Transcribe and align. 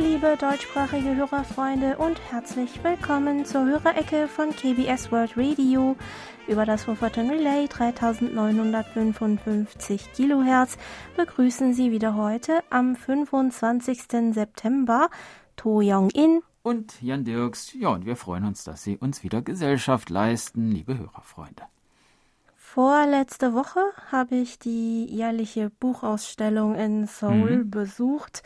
Liebe 0.00 0.36
deutschsprachige 0.38 1.14
Hörerfreunde 1.14 1.98
und 1.98 2.18
herzlich 2.30 2.82
willkommen 2.82 3.44
zur 3.44 3.66
Hörerecke 3.66 4.28
von 4.28 4.56
KBS 4.56 5.12
World 5.12 5.36
Radio 5.36 5.94
über 6.48 6.64
das 6.64 6.88
Wofferton 6.88 7.28
Relay 7.28 7.68
3955 7.68 10.14
Kilohertz 10.14 10.78
begrüßen 11.16 11.74
Sie 11.74 11.92
wieder 11.92 12.14
heute 12.14 12.64
am 12.70 12.96
25. 12.96 14.32
September 14.32 15.10
To 15.56 15.82
Young-in 15.82 16.40
und 16.62 17.02
Jan 17.02 17.24
Dirks. 17.24 17.74
Ja, 17.74 17.90
und 17.90 18.06
wir 18.06 18.16
freuen 18.16 18.46
uns, 18.46 18.64
dass 18.64 18.82
Sie 18.82 18.96
uns 18.96 19.22
wieder 19.22 19.42
Gesellschaft 19.42 20.08
leisten, 20.08 20.70
liebe 20.70 20.96
Hörerfreunde. 20.96 21.64
Vorletzte 22.56 23.52
Woche 23.52 23.82
habe 24.10 24.36
ich 24.36 24.58
die 24.58 25.04
jährliche 25.04 25.68
Buchausstellung 25.68 26.76
in 26.76 27.06
Seoul 27.06 27.64
mhm. 27.64 27.70
besucht. 27.70 28.42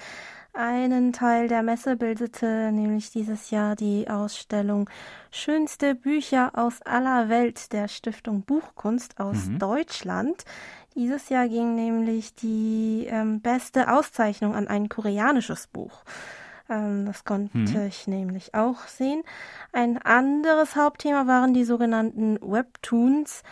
Einen 0.56 1.12
Teil 1.12 1.48
der 1.48 1.64
Messe 1.64 1.96
bildete 1.96 2.70
nämlich 2.70 3.10
dieses 3.10 3.50
Jahr 3.50 3.74
die 3.74 4.08
Ausstellung 4.08 4.88
Schönste 5.32 5.96
Bücher 5.96 6.52
aus 6.54 6.80
aller 6.82 7.28
Welt 7.28 7.72
der 7.72 7.88
Stiftung 7.88 8.42
Buchkunst 8.42 9.18
aus 9.18 9.46
mhm. 9.46 9.58
Deutschland. 9.58 10.44
Dieses 10.94 11.28
Jahr 11.28 11.48
ging 11.48 11.74
nämlich 11.74 12.36
die 12.36 13.08
ähm, 13.10 13.40
beste 13.40 13.92
Auszeichnung 13.92 14.54
an 14.54 14.68
ein 14.68 14.88
koreanisches 14.88 15.66
Buch. 15.66 16.04
Ähm, 16.70 17.04
das 17.04 17.24
konnte 17.24 17.58
mhm. 17.58 17.86
ich 17.88 18.06
nämlich 18.06 18.54
auch 18.54 18.86
sehen. 18.86 19.24
Ein 19.72 19.98
anderes 19.98 20.76
Hauptthema 20.76 21.26
waren 21.26 21.52
die 21.52 21.64
sogenannten 21.64 22.38
Webtoons. 22.40 23.42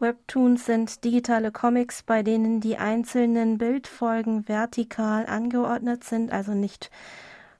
Webtoons 0.00 0.66
sind 0.66 1.04
digitale 1.04 1.52
Comics, 1.52 2.02
bei 2.02 2.22
denen 2.22 2.60
die 2.60 2.76
einzelnen 2.76 3.58
Bildfolgen 3.58 4.48
vertikal 4.48 5.26
angeordnet 5.26 6.04
sind, 6.04 6.32
also 6.32 6.52
nicht 6.52 6.90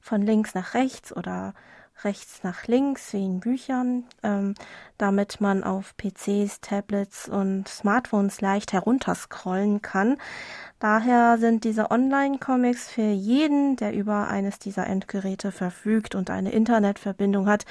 von 0.01 0.21
links 0.21 0.55
nach 0.55 0.75
rechts 0.75 1.17
oder 1.17 1.55
rechts 2.03 2.43
nach 2.43 2.67
links 2.67 3.13
wie 3.13 3.25
in 3.25 3.41
Büchern, 3.41 4.05
ähm, 4.23 4.55
damit 4.99 5.41
man 5.41 5.63
auf 5.63 5.97
PCs, 5.97 6.61
Tablets 6.61 7.29
und 7.29 7.69
Smartphones 7.69 8.41
leicht 8.41 8.73
herunterscrollen 8.73 9.81
kann. 9.81 10.17
Daher 10.81 11.39
sind 11.39 11.65
diese 11.65 11.91
Online-Comics 11.91 12.91
für 12.91 13.11
jeden, 13.11 13.77
der 13.77 13.95
über 13.95 14.29
eines 14.29 14.59
dieser 14.59 14.87
Endgeräte 14.87 15.53
verfügt 15.53 16.15
und 16.15 16.31
eine 16.31 16.51
Internetverbindung 16.51 17.49
hat, 17.49 17.65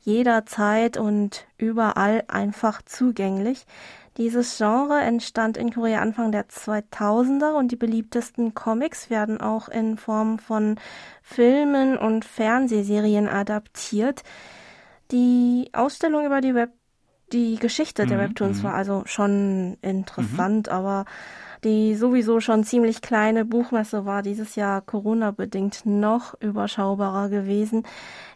jederzeit 0.00 0.96
und 0.96 1.46
überall 1.56 2.24
einfach 2.28 2.82
zugänglich. 2.82 3.66
Dieses 4.18 4.58
Genre 4.58 5.00
entstand 5.00 5.56
in 5.56 5.72
Korea 5.72 6.00
Anfang 6.00 6.32
der 6.32 6.46
2000er 6.48 7.52
und 7.52 7.72
die 7.72 7.76
beliebtesten 7.76 8.54
Comics 8.54 9.08
werden 9.08 9.40
auch 9.40 9.68
in 9.68 9.96
Form 9.96 10.38
von 10.38 10.76
Filmen 11.22 11.96
und 11.96 12.24
Fernsehserien 12.24 13.28
adaptiert. 13.28 14.22
Die 15.10 15.70
Ausstellung 15.72 16.26
über 16.26 16.40
die 16.40 16.54
Web 16.54 16.72
die 17.32 17.56
Geschichte 17.56 18.06
der 18.06 18.18
mhm, 18.18 18.22
Webtoons 18.22 18.58
mhm. 18.58 18.64
war 18.64 18.74
also 18.74 19.02
schon 19.06 19.78
interessant, 19.80 20.66
mhm. 20.66 20.72
aber 20.72 21.04
die 21.64 21.94
sowieso 21.94 22.40
schon 22.40 22.64
ziemlich 22.64 23.02
kleine 23.02 23.44
Buchmesse 23.44 24.04
war 24.04 24.22
dieses 24.22 24.56
Jahr 24.56 24.80
Corona-bedingt 24.80 25.86
noch 25.86 26.34
überschaubarer 26.40 27.28
gewesen. 27.28 27.84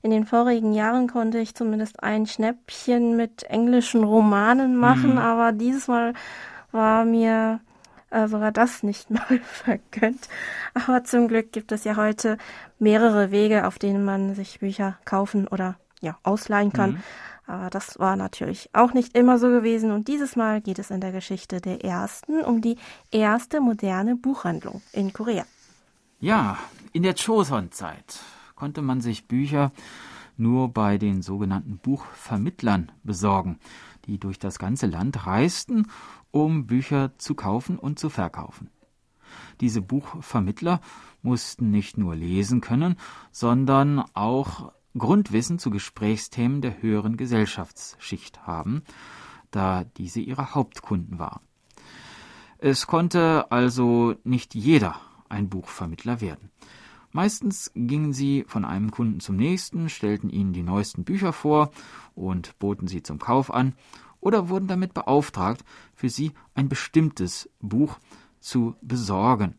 In 0.03 0.11
den 0.11 0.27
vorigen 0.27 0.73
Jahren 0.73 1.09
konnte 1.09 1.39
ich 1.39 1.55
zumindest 1.55 2.03
ein 2.03 2.27
Schnäppchen 2.27 3.17
mit 3.17 3.43
englischen 3.45 4.05
Romanen 4.05 4.77
machen, 4.77 5.13
mhm. 5.13 5.19
aber 5.19 5.53
dieses 5.53 5.89
Mal 5.89 6.15
war 6.71 7.05
mir 7.05 7.61
äh, 8.11 8.29
sogar 8.29 8.53
das 8.53 8.83
nicht 8.83 9.11
mal 9.11 9.41
vergönnt. 9.43 10.29
Aber 10.75 11.03
zum 11.05 11.27
Glück 11.27 11.53
gibt 11.53 11.73
es 11.73 11.85
ja 11.85 11.97
heute 11.97 12.39
mehrere 12.79 13.31
Wege, 13.31 13.67
auf 13.67 13.79
denen 13.79 14.05
man 14.05 14.35
sich 14.35 14.61
Bücher 14.61 14.99
kaufen 15.05 15.49
oder 15.49 15.77
ja, 16.07 16.19
ausleihen 16.23 16.73
kann. 16.73 16.93
Mhm. 16.93 17.03
Aber 17.47 17.71
das 17.71 17.99
war 17.99 18.17
natürlich 18.17 18.71
auch 18.73 18.93
nicht 18.93 19.17
immer 19.17 19.39
so 19.39 19.49
gewesen 19.49 19.93
und 19.93 20.09
dieses 20.09 20.35
Mal 20.35 20.61
geht 20.61 20.79
es 20.79 20.91
in 20.91 21.01
der 21.01 21.13
Geschichte 21.13 21.61
der 21.61 21.85
ersten 21.85 22.41
um 22.41 22.61
die 22.61 22.77
erste 23.11 23.61
moderne 23.61 24.17
Buchhandlung 24.17 24.83
in 24.93 25.13
Korea. 25.13 25.45
Ja, 26.19 26.59
in 26.93 27.03
der 27.03 27.15
Choson-Zeit 27.15 28.21
konnte 28.57 28.83
man 28.83 29.01
sich 29.01 29.29
Bücher 29.29 29.71
nur 30.37 30.69
bei 30.71 30.99
den 30.99 31.23
sogenannten 31.23 31.79
Buchvermittlern 31.79 32.91
besorgen, 33.05 33.59
die 34.07 34.19
durch 34.19 34.39
das 34.39 34.59
ganze 34.59 34.87
Land 34.87 35.27
reisten, 35.27 35.89
um 36.31 36.67
Bücher 36.67 37.13
zu 37.19 37.35
kaufen 37.35 37.79
und 37.79 37.99
zu 37.99 38.09
verkaufen. 38.11 38.71
Diese 39.61 39.83
Buchvermittler 39.83 40.81
mussten 41.23 41.71
nicht 41.71 41.97
nur 41.99 42.15
lesen 42.15 42.61
können, 42.61 42.97
sondern 43.31 44.05
auch 44.15 44.73
Grundwissen 44.99 45.59
zu 45.59 45.71
Gesprächsthemen 45.71 46.61
der 46.61 46.83
höheren 46.83 47.17
Gesellschaftsschicht 47.17 48.47
haben, 48.47 48.83
da 49.51 49.85
diese 49.85 50.21
ihre 50.21 50.55
Hauptkunden 50.55 51.19
waren. 51.19 51.41
Es 52.59 52.87
konnte 52.87 53.51
also 53.51 54.15
nicht 54.25 54.55
jeder 54.55 54.97
ein 55.29 55.49
Buchvermittler 55.49 56.21
werden. 56.21 56.51
Meistens 57.13 57.71
gingen 57.75 58.13
sie 58.13 58.45
von 58.47 58.65
einem 58.65 58.91
Kunden 58.91 59.21
zum 59.21 59.37
nächsten, 59.37 59.89
stellten 59.89 60.29
ihnen 60.31 60.53
die 60.53 60.63
neuesten 60.63 61.05
Bücher 61.05 61.33
vor 61.33 61.71
und 62.15 62.59
boten 62.59 62.89
sie 62.89 63.03
zum 63.03 63.19
Kauf 63.19 63.53
an 63.53 63.75
oder 64.21 64.49
wurden 64.49 64.67
damit 64.67 64.93
beauftragt, 64.93 65.65
für 65.95 66.09
sie 66.09 66.33
ein 66.55 66.69
bestimmtes 66.69 67.49
Buch 67.61 67.99
zu 68.41 68.77
besorgen. 68.83 69.55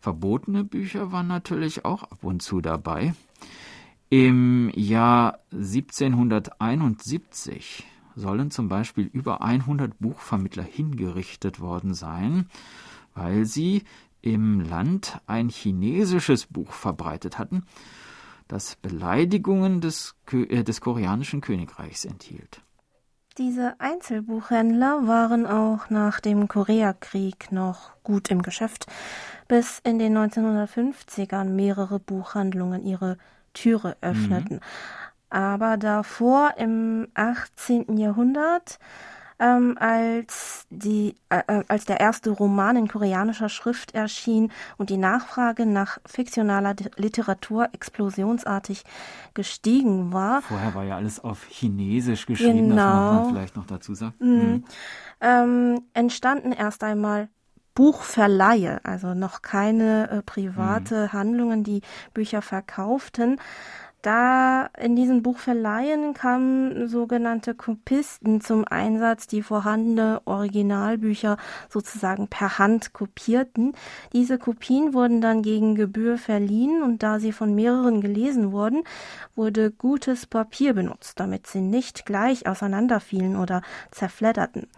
Verbotene 0.00 0.64
Bücher 0.64 1.12
waren 1.12 1.26
natürlich 1.26 1.84
auch 1.84 2.02
ab 2.04 2.22
und 2.22 2.42
zu 2.42 2.60
dabei, 2.60 3.14
im 4.08 4.70
Jahr 4.74 5.40
1771 5.52 7.84
sollen 8.14 8.50
zum 8.50 8.68
Beispiel 8.68 9.06
über 9.06 9.42
100 9.42 9.98
Buchvermittler 9.98 10.62
hingerichtet 10.62 11.60
worden 11.60 11.94
sein, 11.94 12.48
weil 13.14 13.44
sie 13.44 13.82
im 14.22 14.60
Land 14.60 15.20
ein 15.26 15.48
chinesisches 15.48 16.46
Buch 16.46 16.72
verbreitet 16.72 17.38
hatten, 17.38 17.64
das 18.48 18.76
Beleidigungen 18.76 19.80
des, 19.80 20.14
äh, 20.32 20.62
des 20.62 20.80
koreanischen 20.80 21.40
Königreichs 21.40 22.04
enthielt. 22.04 22.62
Diese 23.38 23.78
Einzelbuchhändler 23.80 25.06
waren 25.06 25.46
auch 25.46 25.90
nach 25.90 26.20
dem 26.20 26.48
Koreakrieg 26.48 27.52
noch 27.52 28.02
gut 28.02 28.30
im 28.30 28.40
Geschäft, 28.40 28.86
bis 29.46 29.78
in 29.84 29.98
den 29.98 30.16
1950ern 30.16 31.50
mehrere 31.50 31.98
Buchhandlungen 31.98 32.82
ihre 32.82 33.18
Türe 33.56 33.96
öffneten. 34.00 34.56
Mhm. 34.56 34.60
Aber 35.30 35.76
davor 35.76 36.54
im 36.56 37.08
18. 37.14 37.96
Jahrhundert, 37.96 38.78
ähm, 39.38 39.76
als, 39.78 40.66
die, 40.70 41.14
äh, 41.28 41.42
äh, 41.46 41.62
als 41.68 41.84
der 41.84 42.00
erste 42.00 42.30
Roman 42.30 42.76
in 42.76 42.88
koreanischer 42.88 43.48
Schrift 43.48 43.94
erschien 43.94 44.50
und 44.78 44.88
die 44.88 44.96
Nachfrage 44.96 45.66
nach 45.66 45.98
fiktionaler 46.06 46.74
Literatur 46.96 47.68
explosionsartig 47.72 48.84
gestiegen 49.34 50.12
war. 50.12 50.40
Vorher 50.42 50.74
war 50.74 50.84
ja 50.84 50.96
alles 50.96 51.22
auf 51.22 51.44
Chinesisch 51.48 52.24
geschrieben, 52.26 52.70
genau. 52.70 52.76
das 52.76 53.12
muss 53.12 53.24
man 53.24 53.34
vielleicht 53.34 53.56
noch 53.56 53.66
dazu 53.66 53.94
sagen. 53.94 54.14
Mhm. 54.20 54.28
Mhm. 54.28 54.64
Ähm, 55.20 55.82
entstanden 55.92 56.52
erst 56.52 56.82
einmal 56.82 57.28
Buchverleihe, 57.76 58.80
also 58.84 59.14
noch 59.14 59.42
keine 59.42 60.10
äh, 60.10 60.22
private 60.22 61.04
mhm. 61.04 61.12
Handlungen, 61.12 61.62
die 61.62 61.82
Bücher 62.14 62.42
verkauften. 62.42 63.38
Da 64.00 64.70
in 64.78 64.94
diesen 64.94 65.22
Buchverleihen 65.22 66.14
kamen 66.14 66.88
sogenannte 66.88 67.54
Kopisten 67.54 68.40
zum 68.40 68.64
Einsatz, 68.64 69.26
die 69.26 69.42
vorhandene 69.42 70.22
Originalbücher 70.24 71.36
sozusagen 71.68 72.28
per 72.28 72.58
Hand 72.58 72.92
kopierten. 72.92 73.72
Diese 74.12 74.38
Kopien 74.38 74.94
wurden 74.94 75.20
dann 75.20 75.42
gegen 75.42 75.74
Gebühr 75.74 76.18
verliehen 76.18 76.82
und 76.82 77.02
da 77.02 77.18
sie 77.18 77.32
von 77.32 77.54
mehreren 77.54 78.00
gelesen 78.00 78.52
wurden, 78.52 78.84
wurde 79.34 79.70
gutes 79.70 80.26
Papier 80.26 80.72
benutzt, 80.72 81.18
damit 81.18 81.46
sie 81.48 81.60
nicht 81.60 82.06
gleich 82.06 82.46
auseinanderfielen 82.46 83.36
oder 83.36 83.60
zerfledderten. 83.90 84.68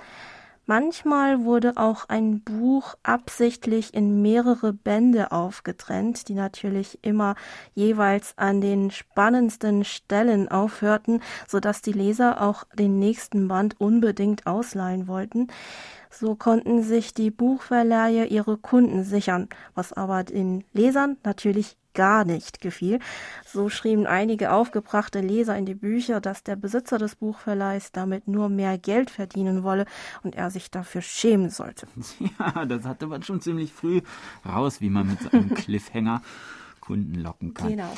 Manchmal 0.71 1.47
wurde 1.47 1.79
auch 1.79 2.11
ein 2.11 2.43
Buch 2.43 2.95
absichtlich 3.03 3.95
in 3.95 4.21
mehrere 4.21 4.75
Bände 4.75 5.33
aufgetrennt, 5.33 6.29
die 6.29 6.35
natürlich 6.35 6.99
immer 7.01 7.37
jeweils 7.75 8.37
an 8.37 8.61
den 8.61 8.91
spannendsten 8.91 9.83
Stellen 9.85 10.51
aufhörten, 10.51 11.23
so 11.47 11.59
dass 11.59 11.81
die 11.81 11.93
Leser 11.93 12.43
auch 12.43 12.65
den 12.79 12.99
nächsten 12.99 13.49
Band 13.49 13.81
unbedingt 13.81 14.47
ausleihen 14.47 15.09
wollten. 15.09 15.47
So 16.11 16.35
konnten 16.35 16.83
sich 16.83 17.15
die 17.15 17.31
Buchverleihe 17.31 18.27
ihre 18.27 18.59
Kunden 18.59 19.05
sichern, 19.05 19.49
was 19.75 19.95
aber 19.95 20.23
den 20.23 20.65
Lesern 20.75 21.17
natürlich 21.25 21.79
gar 21.99 22.25
nicht 22.25 22.61
gefiel. 22.61 23.01
So 23.45 23.69
schrieben 23.69 24.07
einige 24.07 24.53
aufgebrachte 24.53 25.21
Leser 25.21 25.59
in 25.59 25.67
die 25.67 25.75
Bücher, 25.75 26.21
dass 26.21 26.45
der 26.45 26.55
Besitzer 26.55 26.97
des 26.97 27.17
Buchverleihs 27.17 27.91
damit 27.91 28.29
nur 28.29 28.49
mehr 28.49 28.79
Geld 28.79 29.11
verdienen 29.11 29.65
wolle 29.65 29.85
und 30.23 30.37
er 30.37 30.51
sich 30.51 30.71
dafür 30.71 31.03
schämen 31.03 31.51
sollte. 31.51 31.89
Ja, 32.39 32.67
das 32.67 32.85
hatte 32.85 33.07
man 33.07 33.23
schon 33.23 33.41
ziemlich 33.41 33.73
früh 33.73 34.01
raus, 34.47 34.81
wie 34.81 34.91
man 34.91 35.09
mit 35.09 35.33
einem 35.33 35.55
Cliffhanger 35.55 36.23
Kunden 36.81 37.17
locken 37.17 37.55
kann. 37.55 37.71
Genau. 37.71 37.93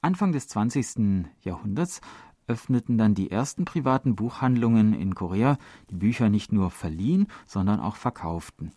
Anfang 0.00 0.32
des 0.32 0.46
20. 0.48 1.26
Jahrhunderts 1.40 2.00
öffneten 2.46 2.98
dann 2.98 3.14
die 3.14 3.30
ersten 3.30 3.64
privaten 3.64 4.14
Buchhandlungen 4.14 4.92
in 4.92 5.14
Korea, 5.14 5.56
die 5.90 5.96
Bücher 5.96 6.28
nicht 6.28 6.52
nur 6.52 6.70
verliehen, 6.70 7.26
sondern 7.46 7.80
auch 7.80 7.96
verkauften. 7.96 8.72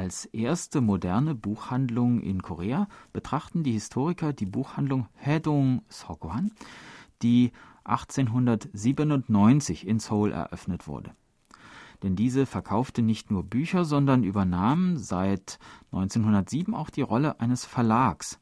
Als 0.00 0.24
erste 0.24 0.80
moderne 0.80 1.34
Buchhandlung 1.34 2.22
in 2.22 2.40
Korea 2.40 2.88
betrachten 3.12 3.64
die 3.64 3.72
Historiker 3.72 4.32
die 4.32 4.46
Buchhandlung 4.46 5.08
Haedong 5.22 5.82
Sogwan, 5.90 6.52
die 7.20 7.52
1897 7.84 9.86
in 9.86 9.98
Seoul 9.98 10.32
eröffnet 10.32 10.88
wurde. 10.88 11.10
Denn 12.02 12.16
diese 12.16 12.46
verkaufte 12.46 13.02
nicht 13.02 13.30
nur 13.30 13.42
Bücher, 13.42 13.84
sondern 13.84 14.24
übernahm 14.24 14.96
seit 14.96 15.58
1907 15.92 16.74
auch 16.74 16.88
die 16.88 17.02
Rolle 17.02 17.38
eines 17.38 17.66
Verlags. 17.66 18.40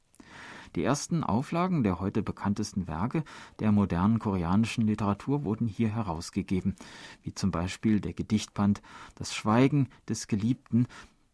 Die 0.76 0.84
ersten 0.84 1.24
Auflagen 1.24 1.82
der 1.82 1.98
heute 1.98 2.22
bekanntesten 2.22 2.86
Werke 2.86 3.24
der 3.58 3.72
modernen 3.72 4.20
koreanischen 4.20 4.86
Literatur 4.86 5.42
wurden 5.42 5.66
hier 5.66 5.88
herausgegeben, 5.88 6.76
wie 7.22 7.34
zum 7.34 7.50
Beispiel 7.50 8.00
der 8.00 8.12
Gedichtband 8.12 8.80
Das 9.16 9.34
Schweigen 9.34 9.88
des 10.08 10.28
Geliebten 10.28 10.86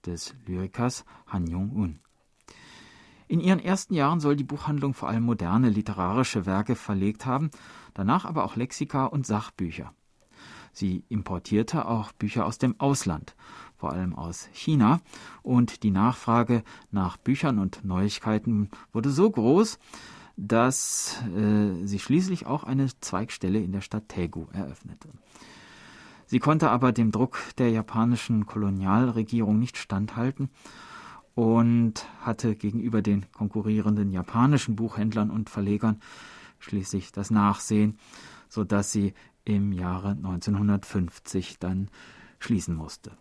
des 0.07 0.35
Lyrikers 0.47 1.05
Han 1.27 1.47
Jong-un. 1.47 2.01
In 3.27 3.41
ihren 3.41 3.59
ersten 3.59 3.95
Jahren 3.95 4.21
soll 4.21 4.37
die 4.37 4.45
Buchhandlung 4.45 4.95
vor 4.95 5.09
allem 5.09 5.25
moderne 5.25 5.71
literarische 5.71 6.47
Werke 6.47 6.77
verlegt 6.77 7.27
haben, 7.27 7.51
danach 7.95 8.25
aber 8.25 8.45
auch 8.45 8.57
Lexika 8.57 9.07
und 9.07 9.27
Sachbücher. 9.27 9.93
Sie 10.73 11.05
importierte 11.09 11.87
auch 11.87 12.13
Bücher 12.13 12.45
aus 12.47 12.59
dem 12.59 12.79
Ausland, 12.81 13.35
vor 13.77 13.93
allem 13.93 14.15
aus 14.15 14.49
China, 14.53 15.01
und 15.43 15.83
die 15.85 15.91
Nachfrage 15.91 16.65
nach 16.91 17.17
Büchern 17.17 17.59
und 17.59 17.85
Neuigkeiten 17.85 18.71
wurde 18.93 19.11
so 19.11 19.31
groß, 19.31 19.79
dass 20.37 21.23
äh, 21.37 21.87
sie 21.87 22.01
schließlich 22.01 22.47
auch 22.47 22.65
eine 22.65 22.89
Zweigstelle 23.01 23.61
in 23.61 23.73
der 23.73 23.83
Stadt 23.83 24.09
Taegu 24.09 24.47
eröffnete. 24.53 25.09
Sie 26.27 26.39
konnte 26.39 26.71
aber 26.71 26.93
dem 26.93 27.13
Druck 27.13 27.39
der 27.59 27.71
japanischen 27.71 28.47
Kolonialregierung 28.47 29.59
nicht 29.59 29.77
standhalten 29.77 30.51
und 31.35 32.07
hatte 32.21 32.55
gegenüber 32.55 33.03
den 33.03 33.31
konkurrierenden 33.33 34.11
japanischen 34.11 34.77
Buchhändlern 34.77 35.31
und 35.31 35.51
Verlegern 35.51 36.01
schließlich 36.59 37.13
das 37.13 37.31
Nachsehen, 37.31 37.99
so 38.49 38.65
dass 38.65 38.93
sie 38.93 39.15
im 39.45 39.73
Jahre 39.73 40.11
1950 40.11 41.59
dann 41.59 41.91
schließen 42.39 42.75
musste. 42.75 43.13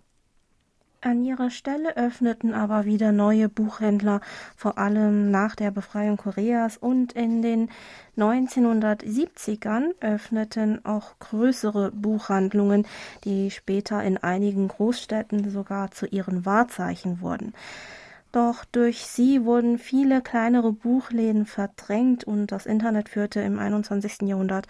An 1.05 1.21
ihrer 1.25 1.50
Stelle 1.50 1.97
öffneten 1.97 2.53
aber 2.53 2.85
wieder 2.85 3.11
neue 3.11 3.50
Buchhändler, 3.50 4.21
vor 4.55 4.77
allem 4.77 5.31
nach 5.31 5.53
der 5.53 5.69
Befreiung 5.69 6.15
Koreas 6.15 6.77
und 6.77 7.11
in 7.11 7.41
den 7.41 7.69
1970ern 8.17 9.95
öffneten 10.00 10.85
auch 10.85 11.19
größere 11.19 11.91
Buchhandlungen, 11.91 12.88
die 13.25 13.51
später 13.51 14.01
in 14.01 14.17
einigen 14.17 14.69
Großstädten 14.69 15.50
sogar 15.50 15.91
zu 15.91 16.05
ihren 16.05 16.45
Wahrzeichen 16.45 17.19
wurden. 17.19 17.53
Doch 18.31 18.63
durch 18.63 19.05
sie 19.05 19.44
wurden 19.44 19.79
viele 19.79 20.21
kleinere 20.21 20.71
Buchläden 20.71 21.45
verdrängt 21.45 22.23
und 22.23 22.53
das 22.53 22.65
Internet 22.65 23.09
führte 23.09 23.41
im 23.41 23.59
21. 23.59 24.21
Jahrhundert 24.21 24.67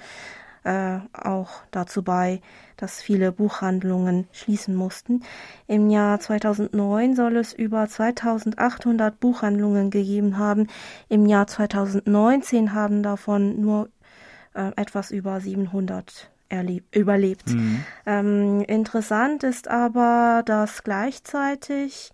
äh, 0.63 1.00
auch 1.13 1.50
dazu 1.71 2.04
bei, 2.04 2.42
dass 2.77 3.01
viele 3.01 3.31
Buchhandlungen 3.31 4.27
schließen 4.31 4.75
mussten. 4.75 5.21
Im 5.68 5.89
Jahr 5.89 6.19
2009 6.19 7.15
soll 7.15 7.38
es 7.38 7.54
über 7.54 7.88
2800 7.88 9.19
Buchhandlungen 9.19 9.89
gegeben 9.89 10.38
haben. 10.38 10.68
Im 11.10 11.25
Jahr 11.25 11.48
2019 11.48 12.74
haben 12.74 13.04
davon 13.04 13.60
nur 13.62 13.89
äh, 14.54 14.71
etwas 14.75 15.12
über 15.12 15.39
700 15.39 16.30
überlebt. 16.92 17.50
Mhm. 17.50 17.83
Ähm, 18.06 18.62
interessant 18.68 19.44
ist 19.44 19.68
aber, 19.68 20.44
dass 20.45 20.83
gleichzeitig 20.83 22.12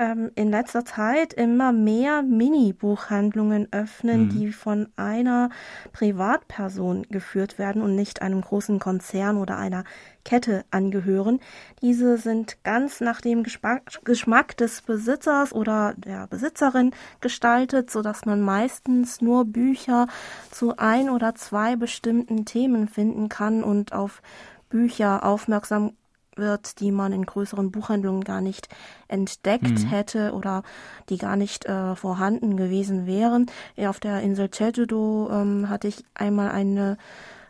ähm, 0.00 0.32
in 0.34 0.50
letzter 0.50 0.84
Zeit 0.84 1.34
immer 1.34 1.72
mehr 1.72 2.22
Mini-Buchhandlungen 2.22 3.68
öffnen, 3.70 4.24
mhm. 4.24 4.28
die 4.30 4.52
von 4.52 4.88
einer 4.96 5.50
Privatperson 5.92 7.06
geführt 7.10 7.58
werden 7.58 7.82
und 7.82 7.94
nicht 7.94 8.22
einem 8.22 8.40
großen 8.40 8.78
Konzern 8.78 9.36
oder 9.36 9.58
einer 9.58 9.84
Kette 10.24 10.64
angehören. 10.70 11.38
Diese 11.82 12.16
sind 12.16 12.64
ganz 12.64 13.00
nach 13.00 13.20
dem 13.20 13.42
Geschmack 13.42 14.56
des 14.56 14.82
Besitzers 14.82 15.52
oder 15.52 15.94
der 15.96 16.26
Besitzerin 16.28 16.92
gestaltet, 17.20 17.90
so 17.90 18.00
dass 18.00 18.24
man 18.24 18.40
meistens 18.40 19.20
nur 19.20 19.44
Bücher 19.44 20.06
zu 20.50 20.76
ein 20.78 21.10
oder 21.10 21.34
zwei 21.34 21.76
bestimmten 21.76 22.46
Themen 22.46 22.88
finden 22.88 23.28
kann 23.28 23.62
und 23.62 23.92
auf 23.92 24.22
Bücher 24.70 25.24
aufmerksam 25.24 25.92
wird, 26.36 26.80
die 26.80 26.92
man 26.92 27.12
in 27.12 27.26
größeren 27.26 27.70
Buchhandlungen 27.70 28.24
gar 28.24 28.40
nicht 28.40 28.68
entdeckt 29.08 29.68
mhm. 29.68 29.86
hätte 29.88 30.32
oder 30.32 30.62
die 31.08 31.18
gar 31.18 31.36
nicht 31.36 31.66
äh, 31.66 31.94
vorhanden 31.96 32.56
gewesen 32.56 33.06
wären. 33.06 33.46
Auf 33.78 34.00
der 34.00 34.20
Insel 34.20 34.48
Jeju-do 34.52 35.28
ähm, 35.32 35.68
hatte 35.68 35.88
ich 35.88 36.04
einmal 36.14 36.50
eine 36.50 36.96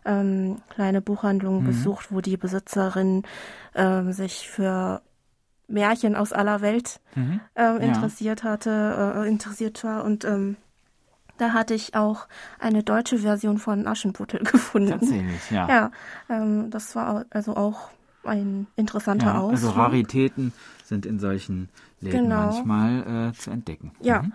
ähm, 0.05 0.62
kleine 0.71 1.00
Buchhandlung 1.00 1.62
mhm. 1.62 1.67
besucht, 1.67 2.11
wo 2.11 2.21
die 2.21 2.37
Besitzerin 2.37 3.23
ähm, 3.75 4.12
sich 4.12 4.49
für 4.49 5.03
Märchen 5.69 6.17
aus 6.17 6.32
aller 6.32 6.61
Welt 6.61 7.00
mhm. 7.15 7.41
ähm, 7.55 7.77
interessiert 7.79 8.43
ja. 8.43 8.50
hatte, 8.50 9.15
äh, 9.17 9.29
interessiert 9.29 9.85
war 9.85 10.05
und 10.05 10.25
ähm, 10.25 10.56
da 11.38 11.55
hatte 11.55 11.73
ich 11.73 11.94
auch 11.94 12.29
eine 12.59 12.82
deutsche 12.82 13.19
Version 13.19 13.56
von 13.56 13.87
Aschenputtel 13.87 14.41
gefunden. 14.44 14.91
Tatsächlich, 14.91 15.50
ja. 15.50 15.69
Ja, 15.69 15.91
ähm, 16.29 16.71
das 16.71 16.94
war 16.94 17.25
also 17.31 17.56
auch 17.56 17.91
ein 18.25 18.67
interessanter 18.76 19.26
ja, 19.26 19.40
Ausdruck. 19.40 19.52
Also 19.52 19.70
Raritäten 19.70 20.52
sind 20.84 21.06
in 21.06 21.19
solchen 21.19 21.69
Läden 22.00 22.25
genau. 22.25 22.46
manchmal 22.46 23.31
äh, 23.31 23.32
zu 23.32 23.50
entdecken. 23.50 23.93
Ja. 24.00 24.22
Mhm. 24.22 24.32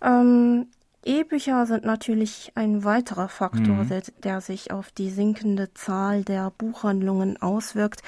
Ähm, 0.00 0.66
E-Bücher 1.06 1.66
sind 1.66 1.84
natürlich 1.84 2.52
ein 2.54 2.84
weiterer 2.84 3.28
Faktor, 3.28 3.84
mhm. 3.84 3.88
der, 3.88 4.02
der 4.22 4.40
sich 4.40 4.70
auf 4.70 4.90
die 4.90 5.10
sinkende 5.10 5.72
Zahl 5.74 6.24
der 6.24 6.50
Buchhandlungen 6.50 7.40
auswirkt. 7.40 8.02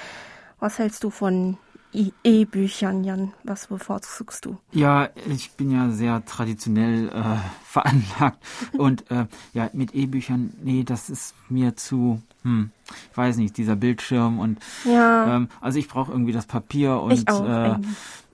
Was 0.58 0.78
hältst 0.78 1.04
du 1.04 1.10
von 1.10 1.58
E-Büchern, 1.92 3.04
Jan? 3.04 3.32
Was 3.44 3.68
bevorzugst 3.68 4.44
du? 4.44 4.58
Ja, 4.72 5.08
ich 5.28 5.52
bin 5.52 5.70
ja 5.70 5.90
sehr 5.90 6.24
traditionell 6.24 7.08
äh, 7.08 7.36
veranlagt. 7.64 8.42
Und 8.76 9.10
äh, 9.10 9.26
ja, 9.52 9.70
mit 9.72 9.94
E-Büchern, 9.94 10.54
nee, 10.62 10.84
das 10.84 11.10
ist 11.10 11.34
mir 11.48 11.76
zu, 11.76 12.22
hm, 12.46 12.70
ich 13.10 13.18
weiß 13.18 13.38
nicht, 13.38 13.56
dieser 13.56 13.74
Bildschirm 13.74 14.38
und 14.38 14.60
ja. 14.84 15.36
ähm, 15.36 15.48
also 15.60 15.80
ich 15.80 15.88
brauche 15.88 16.12
irgendwie 16.12 16.32
das 16.32 16.46
Papier 16.46 17.00
und 17.00 17.28
äh, 17.28 17.74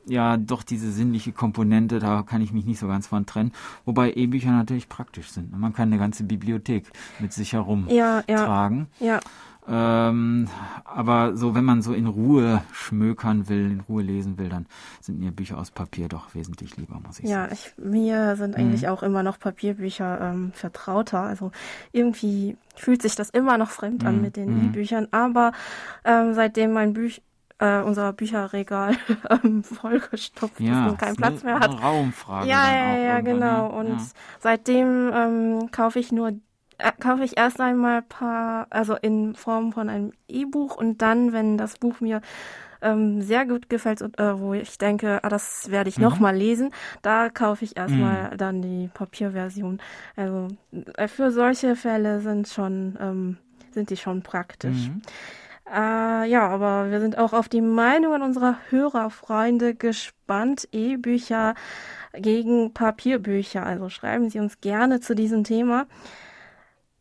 ja, 0.06 0.36
doch 0.36 0.62
diese 0.62 0.92
sinnliche 0.92 1.32
Komponente, 1.32 1.98
da 1.98 2.22
kann 2.22 2.42
ich 2.42 2.52
mich 2.52 2.66
nicht 2.66 2.78
so 2.78 2.88
ganz 2.88 3.06
von 3.06 3.24
trennen. 3.24 3.52
Wobei 3.86 4.12
E-Bücher 4.12 4.50
natürlich 4.50 4.88
praktisch 4.88 5.30
sind. 5.30 5.56
Man 5.58 5.72
kann 5.72 5.88
eine 5.88 5.98
ganze 5.98 6.24
Bibliothek 6.24 6.90
mit 7.20 7.32
sich 7.32 7.54
herumtragen. 7.54 8.88
Ja, 8.98 9.08
ja. 9.08 9.14
ja. 9.14 9.20
Ähm, 9.68 10.48
aber 10.84 11.36
so, 11.36 11.54
wenn 11.54 11.64
man 11.64 11.82
so 11.82 11.92
in 11.92 12.06
Ruhe 12.06 12.62
schmökern 12.72 13.48
will, 13.48 13.70
in 13.70 13.80
Ruhe 13.80 14.02
lesen 14.02 14.36
will, 14.36 14.48
dann 14.48 14.66
sind 15.00 15.20
mir 15.20 15.30
Bücher 15.30 15.58
aus 15.58 15.70
Papier 15.70 16.08
doch 16.08 16.34
wesentlich 16.34 16.76
lieber, 16.76 16.98
muss 17.06 17.20
ich 17.20 17.28
ja, 17.28 17.48
sagen. 17.48 17.56
Ja, 17.78 17.84
mir 17.84 18.36
sind 18.36 18.56
eigentlich 18.56 18.82
mhm. 18.82 18.88
auch 18.88 19.02
immer 19.04 19.22
noch 19.22 19.38
Papierbücher 19.38 20.20
ähm, 20.20 20.52
vertrauter. 20.52 21.20
Also 21.20 21.52
irgendwie 21.92 22.56
fühlt 22.74 23.02
sich 23.02 23.14
das 23.14 23.30
immer 23.30 23.56
noch 23.56 23.70
fremd 23.70 24.02
mhm. 24.02 24.08
an 24.08 24.20
mit 24.20 24.36
den 24.36 24.58
mhm. 24.58 24.66
E-Büchern. 24.66 25.06
Aber 25.12 25.52
ähm, 26.04 26.34
seitdem 26.34 26.72
mein 26.72 26.92
Büch 26.92 27.22
äh, 27.58 27.80
unser 27.82 28.12
Bücherregal 28.12 28.96
ähm, 29.44 29.62
vollgestopft 29.62 30.58
ja, 30.58 30.86
ist 30.86 30.90
und 30.90 30.98
keinen 30.98 31.16
Platz 31.16 31.44
mehr 31.44 31.60
hat. 31.60 31.80
Raumfrage. 31.80 32.48
Ja, 32.48 32.74
ja, 32.74 32.96
ja, 32.96 33.20
genau. 33.20 33.68
Ne? 33.68 33.72
Und 33.74 33.98
ja. 33.98 34.06
seitdem 34.40 35.12
ähm, 35.14 35.70
kaufe 35.70 36.00
ich 36.00 36.10
nur 36.10 36.32
kaufe 37.00 37.24
ich 37.24 37.36
erst 37.36 37.60
einmal 37.60 38.02
paar, 38.02 38.66
also 38.70 38.94
in 38.94 39.34
Form 39.34 39.72
von 39.72 39.88
einem 39.88 40.12
E-Buch 40.28 40.76
und 40.76 41.02
dann, 41.02 41.32
wenn 41.32 41.58
das 41.58 41.78
Buch 41.78 42.00
mir 42.00 42.20
ähm, 42.82 43.22
sehr 43.22 43.46
gut 43.46 43.68
gefällt 43.68 44.02
und 44.02 44.18
äh, 44.18 44.38
wo 44.38 44.54
ich 44.54 44.76
denke, 44.78 45.20
ah, 45.22 45.28
das 45.28 45.70
werde 45.70 45.88
ich 45.88 45.98
mhm. 45.98 46.04
noch 46.04 46.18
mal 46.18 46.34
lesen, 46.34 46.72
da 47.00 47.30
kaufe 47.30 47.64
ich 47.64 47.76
erstmal 47.76 48.32
mhm. 48.32 48.36
dann 48.36 48.62
die 48.62 48.90
Papierversion. 48.92 49.80
Also 50.16 50.48
äh, 50.96 51.08
für 51.08 51.30
solche 51.30 51.76
Fälle 51.76 52.20
sind 52.20 52.48
schon 52.48 52.98
ähm, 53.00 53.36
sind 53.70 53.90
die 53.90 53.96
schon 53.96 54.22
praktisch. 54.22 54.88
Mhm. 54.88 55.02
Äh, 55.72 56.28
ja, 56.28 56.48
aber 56.48 56.90
wir 56.90 57.00
sind 57.00 57.16
auch 57.16 57.32
auf 57.32 57.48
die 57.48 57.60
Meinungen 57.62 58.22
unserer 58.22 58.58
Hörerfreunde 58.70 59.74
gespannt. 59.74 60.68
E-Bücher 60.72 61.54
gegen 62.14 62.74
Papierbücher. 62.74 63.64
Also 63.64 63.88
schreiben 63.88 64.28
Sie 64.28 64.38
uns 64.38 64.60
gerne 64.60 65.00
zu 65.00 65.14
diesem 65.14 65.44
Thema. 65.44 65.86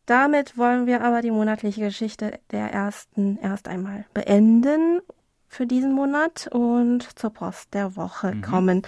Damit 0.06 0.58
wollen 0.58 0.86
wir 0.86 1.02
aber 1.02 1.22
die 1.22 1.30
monatliche 1.30 1.80
Geschichte 1.80 2.38
der 2.50 2.72
ersten 2.72 3.38
erst 3.38 3.68
einmal 3.68 4.04
beenden. 4.14 5.00
für 5.52 5.66
diesen 5.66 5.92
Monat 5.92 6.48
und 6.50 7.06
zur 7.18 7.28
Post 7.28 7.74
der 7.74 7.94
Woche 7.94 8.34
mhm. 8.34 8.40
kommen. 8.40 8.82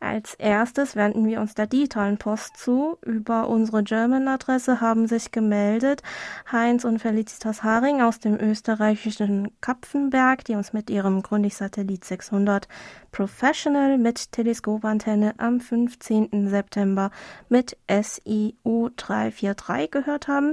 Als 0.00 0.34
erstes 0.34 0.96
wenden 0.96 1.24
wir 1.28 1.40
uns 1.40 1.54
der 1.54 1.68
digitalen 1.68 2.18
Post 2.18 2.56
zu. 2.56 2.98
Über 3.02 3.48
unsere 3.48 3.84
German-Adresse 3.84 4.80
haben 4.80 5.06
sich 5.06 5.30
gemeldet 5.30 6.02
Heinz 6.50 6.84
und 6.84 6.98
Felicitas 6.98 7.62
Haring 7.62 8.02
aus 8.02 8.18
dem 8.18 8.34
österreichischen 8.34 9.52
Kapfenberg, 9.60 10.44
die 10.44 10.56
uns 10.56 10.72
mit 10.72 10.90
ihrem 10.90 11.22
Grundig-Satellit 11.22 12.04
600 12.04 12.66
Professional 13.10 13.98
mit 13.98 14.32
Teleskopantenne 14.32 15.34
am 15.38 15.60
15. 15.60 16.48
September 16.48 17.10
mit 17.48 17.76
SIU 17.88 18.90
343 18.96 19.90
gehört 19.90 20.28
haben 20.28 20.52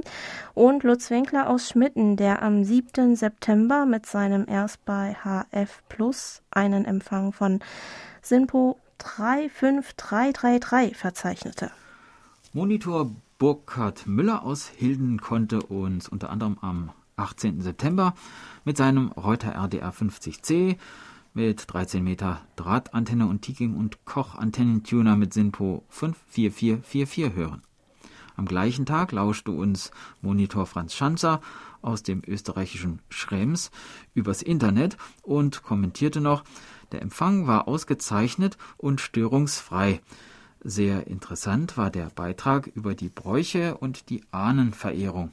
und 0.54 0.82
Lutz 0.82 1.10
Winkler 1.10 1.48
aus 1.48 1.68
Schmitten, 1.68 2.16
der 2.16 2.42
am 2.42 2.64
7. 2.64 3.16
September 3.16 3.86
mit 3.86 4.06
seinem 4.06 4.46
erst 4.48 4.84
bei 4.84 5.16
HF 5.22 5.82
Plus 5.88 6.42
einen 6.50 6.84
Empfang 6.84 7.32
von 7.32 7.60
SINPO 8.22 8.78
35333 8.98 10.96
verzeichnete. 10.96 11.70
Monitor 12.52 13.10
Burkhard 13.38 14.06
Müller 14.06 14.42
aus 14.42 14.68
Hilden 14.68 15.20
konnte 15.20 15.60
uns 15.62 16.08
unter 16.08 16.30
anderem 16.30 16.56
am 16.62 16.90
18. 17.16 17.60
September 17.60 18.14
mit 18.64 18.76
seinem 18.76 19.08
Reuter 19.12 19.54
RDR 19.54 19.92
50C 19.92 20.76
mit 21.36 21.70
13 21.70 22.02
Meter 22.02 22.40
Drahtantenne 22.56 23.26
und 23.26 23.42
Tiking 23.42 23.76
und 23.76 24.06
Koch 24.06 24.36
Antennentuner 24.36 25.16
mit 25.16 25.34
SINPO 25.34 25.84
54444 25.90 27.34
hören. 27.34 27.62
Am 28.36 28.46
gleichen 28.46 28.86
Tag 28.86 29.12
lauschte 29.12 29.50
uns 29.50 29.90
Monitor 30.22 30.64
Franz 30.64 30.94
Schanzer 30.94 31.42
aus 31.82 32.02
dem 32.02 32.22
österreichischen 32.26 33.00
Schrems 33.10 33.70
übers 34.14 34.40
Internet 34.40 34.96
und 35.20 35.62
kommentierte 35.62 36.22
noch, 36.22 36.42
der 36.90 37.02
Empfang 37.02 37.46
war 37.46 37.68
ausgezeichnet 37.68 38.56
und 38.78 39.02
störungsfrei. 39.02 40.00
Sehr 40.64 41.06
interessant 41.06 41.76
war 41.76 41.90
der 41.90 42.08
Beitrag 42.14 42.66
über 42.68 42.94
die 42.94 43.10
Bräuche 43.10 43.76
und 43.76 44.08
die 44.08 44.24
Ahnenverehrung. 44.30 45.32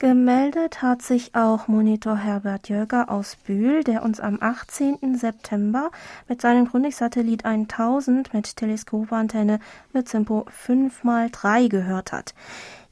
Gemeldet 0.00 0.80
hat 0.80 1.02
sich 1.02 1.34
auch 1.34 1.66
Monitor 1.66 2.18
Herbert 2.18 2.68
Jöger 2.68 3.10
aus 3.10 3.34
Bühl, 3.34 3.82
der 3.82 4.04
uns 4.04 4.20
am 4.20 4.38
18. 4.40 5.16
September 5.16 5.90
mit 6.28 6.40
seinem 6.40 6.68
Grundig-Satellit 6.68 7.44
1000 7.44 8.32
mit 8.32 8.56
Teleskopantenne 8.56 9.58
mit 9.92 10.06
Tempo 10.08 10.46
5x3 10.64 11.68
gehört 11.68 12.12
hat. 12.12 12.32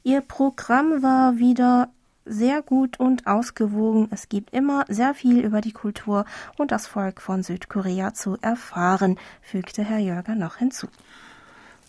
Ihr 0.03 0.19
Programm 0.19 1.01
war 1.01 1.37
wieder 1.37 1.87
sehr 2.25 2.61
gut 2.61 2.99
und 2.99 3.25
ausgewogen. 3.25 4.09
Es 4.11 4.27
gibt 4.27 4.53
immer 4.53 4.83
sehr 4.89 5.13
viel 5.13 5.39
über 5.39 5.61
die 5.61 5.71
Kultur 5.71 6.25
und 6.57 6.73
das 6.73 6.87
Volk 6.87 7.21
von 7.21 7.41
Südkorea 7.41 8.15
zu 8.15 8.37
erfahren, 8.41 9.17
fügte 9.41 9.81
Herr 9.81 9.99
Jörger 9.99 10.35
noch 10.35 10.57
hinzu. 10.57 10.87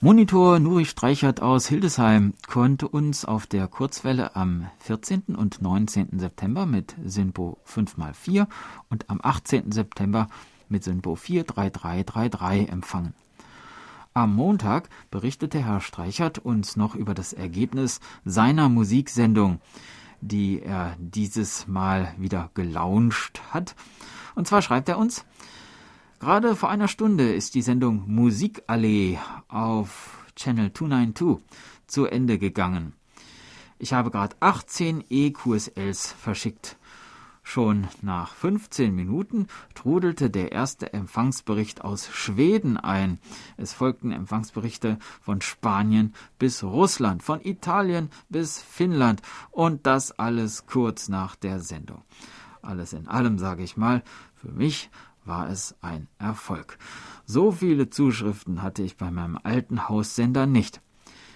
Monitor 0.01 0.61
Nuri 0.61 0.85
Streichert 0.85 1.43
aus 1.43 1.67
Hildesheim 1.67 2.35
konnte 2.47 2.87
uns 2.87 3.25
auf 3.25 3.49
der 3.49 3.67
Kurzwelle 3.67 4.37
am 4.37 4.71
14. 4.79 5.35
und 5.37 5.61
19. 5.61 6.21
September 6.21 6.67
mit 6.67 6.95
Sinpo 7.05 7.59
5x4 7.67 8.47
und 8.91 9.11
am 9.11 9.19
18. 9.21 9.73
September 9.73 10.29
mit 10.69 10.85
Sinpo 10.85 11.17
43333 11.17 12.69
empfangen. 12.69 13.13
Am 14.15 14.37
Montag 14.37 14.89
berichtete 15.11 15.65
Herr 15.65 15.81
Streichert 15.81 16.39
uns 16.39 16.77
noch 16.77 16.95
über 16.95 17.15
das 17.15 17.33
Ergebnis 17.33 17.99
seiner 18.25 18.69
Musiksendung, 18.69 19.61
die 20.21 20.63
er 20.63 20.95
dieses 21.01 21.67
Mal 21.67 22.15
wieder 22.19 22.51
gelauncht 22.55 23.43
hat. 23.53 23.75
Und 24.37 24.47
zwar 24.47 24.63
schreibt 24.63 24.89
er 24.89 24.99
uns, 24.99 25.25
Gerade 26.21 26.57
vor 26.57 26.69
einer 26.69 26.89
Stunde 26.89 27.33
ist 27.33 27.55
die 27.55 27.63
Sendung 27.63 28.03
Musikallee 28.13 29.21
auf 29.47 30.27
Channel 30.35 30.73
292 30.73 31.45
zu 31.87 32.07
Ende 32.07 32.39
gegangen. 32.39 32.93
Ich 33.79 33.93
habe 33.93 34.11
gerade 34.11 34.35
18 34.41 35.05
EQSLs 35.09 36.11
verschickt. 36.13 36.77
Schon 37.45 37.87
nach 38.03 38.35
15 38.35 38.93
Minuten 38.93 39.47
trudelte 39.77 40.29
der 40.29 40.51
erste 40.51 40.93
Empfangsbericht 40.93 41.83
aus 41.83 42.09
Schweden 42.09 42.77
ein. 42.77 43.21
Es 43.57 43.73
folgten 43.73 44.11
Empfangsberichte 44.11 44.99
von 45.23 45.41
Spanien 45.41 46.15
bis 46.41 46.65
Russland, 46.65 47.23
von 47.23 47.41
Italien 47.41 48.11
bis 48.29 48.61
Finnland 48.61 49.23
und 49.53 49.87
das 49.87 50.19
alles 50.19 50.67
kurz 50.67 51.09
nach 51.09 51.37
der 51.37 51.61
Sendung. 51.61 52.03
Alles 52.61 52.93
in 52.93 53.07
allem 53.07 53.39
sage 53.39 53.63
ich 53.63 53.77
mal, 53.77 54.03
für 54.35 54.51
mich 54.51 54.91
war 55.29 55.49
es 55.51 55.77
ein 55.81 56.09
Erfolg. 56.19 56.79
So 57.25 57.53
viele 57.53 57.91
Zuschriften 57.91 58.63
hatte 58.63 58.83
ich 58.83 58.97
bei 58.97 59.11
meinem 59.11 59.39
alten 59.43 59.89
Haussender 59.89 60.47
nicht. 60.47 60.81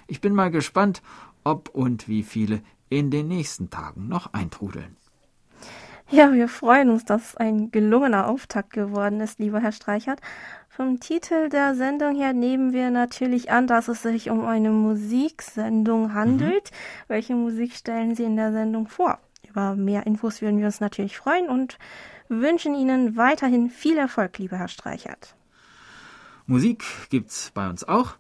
Ich 0.07 0.21
bin 0.21 0.35
mal 0.35 0.51
gespannt, 0.51 1.03
ob 1.45 1.69
und 1.69 2.09
wie 2.09 2.23
viele 2.23 2.63
in 2.89 3.11
den 3.11 3.29
nächsten 3.29 3.71
Tagen 3.71 4.09
noch 4.09 4.33
eintrudeln. 4.33 4.97
Ja, 6.11 6.33
wir 6.33 6.49
freuen 6.49 6.91
uns, 6.91 7.07
dass 7.07 7.31
es 7.31 7.37
ein 7.37 7.71
gelungener 7.71 8.29
Auftakt 8.29 8.73
geworden 8.73 9.21
ist, 9.21 9.39
lieber 9.39 9.61
Herr 9.61 9.73
Streichert. 9.73 10.21
Vom 10.69 11.01
Titel 11.01 11.49
der 11.49 11.75
Sendung 11.75 12.15
her 12.15 12.35
nehmen 12.35 12.73
wir 12.73 12.91
natürlich 12.91 13.51
an, 13.51 13.67
dass 13.67 13.89
es 13.89 14.03
sich 14.03 14.29
um 14.29 14.45
eine 14.45 14.71
Musiksendung 14.71 16.13
handelt. 16.13 16.71
Mhm. 16.71 17.09
Welche 17.09 17.35
Musik 17.35 17.75
stellen 17.75 18.15
Sie 18.15 18.25
in 18.25 18.37
der 18.37 18.53
Sendung 18.53 18.89
vor? 18.89 19.21
Über 19.49 19.75
mehr 19.75 20.07
Infos 20.07 20.43
würden 20.43 20.59
wir 20.59 20.67
uns 20.67 20.81
natürlich 20.81 21.17
freuen 21.17 21.49
und 21.49 21.79
wünschen 22.41 22.75
Ihnen 22.75 23.17
weiterhin 23.17 23.71
viel 23.71 23.99
Erfolg, 23.99 24.39
lieber 24.39 24.57
Herr 24.57 24.69
Streichert. 24.69 25.37
Musik 26.47 26.85
gibt's 27.11 27.51
bei 27.53 27.69
uns 27.69 27.85
auch. 27.85 28.17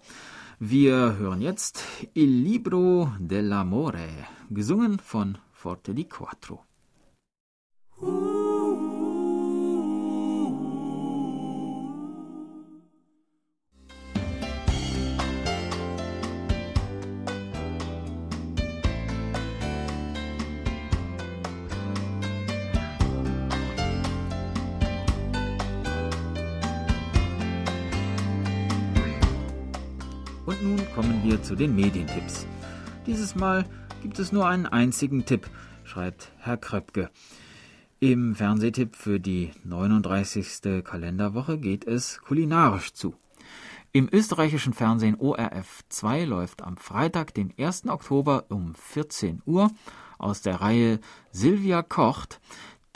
Wir 0.59 1.16
hören 1.19 1.40
jetzt 1.40 1.85
Il 2.14 2.31
Libro 2.31 3.11
dell'Amore, 3.19 4.09
gesungen 4.50 4.99
von 5.00 5.38
Forte 5.52 5.92
di 5.95 6.04
Quattro. 6.04 6.64
Uh. 8.00 8.32
Kommen 30.95 31.23
wir 31.25 31.43
zu 31.43 31.55
den 31.55 31.75
Medientipps. 31.75 32.47
Dieses 33.07 33.35
Mal 33.35 33.65
gibt 34.03 34.19
es 34.19 34.33
nur 34.33 34.47
einen 34.47 34.67
einzigen 34.67 35.25
Tipp, 35.25 35.49
schreibt 35.85 36.33
Herr 36.39 36.57
Kröpke. 36.57 37.11
Im 38.01 38.35
Fernsehtipp 38.35 38.97
für 38.97 39.19
die 39.19 39.53
39. 39.65 40.85
Kalenderwoche 40.85 41.59
geht 41.59 41.87
es 41.87 42.21
kulinarisch 42.21 42.93
zu. 42.93 43.15
Im 43.93 44.09
österreichischen 44.11 44.73
Fernsehen 44.73 45.17
ORF 45.19 45.83
2 45.89 46.25
läuft 46.25 46.63
am 46.63 46.77
Freitag, 46.77 47.35
den 47.35 47.53
1. 47.59 47.89
Oktober 47.89 48.47
um 48.49 48.75
14 48.75 49.43
Uhr 49.47 49.71
aus 50.19 50.43
der 50.43 50.61
Reihe 50.61 51.01
Silvia 51.31 51.83
kocht 51.83 52.41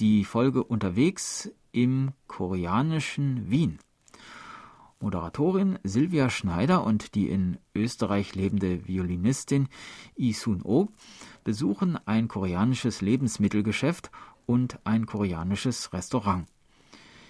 die 0.00 0.25
Folge 0.25 0.62
unterwegs 0.65 1.50
im 1.73 2.12
koreanischen 2.26 3.50
Wien. 3.50 3.79
Moderatorin 5.00 5.79
Silvia 5.85 6.31
Schneider 6.31 6.83
und 6.85 7.15
die 7.15 7.29
in 7.29 7.59
Österreich 7.75 8.35
lebende 8.35 8.88
Violinistin 8.88 9.69
Isun 10.17 10.62
Oh 10.62 10.88
besuchen 11.45 11.99
ein 12.07 12.29
koreanisches 12.29 13.03
Lebensmittelgeschäft 13.03 14.11
und 14.47 14.79
ein 14.85 15.05
koreanisches 15.05 15.93
Restaurant. 15.93 16.47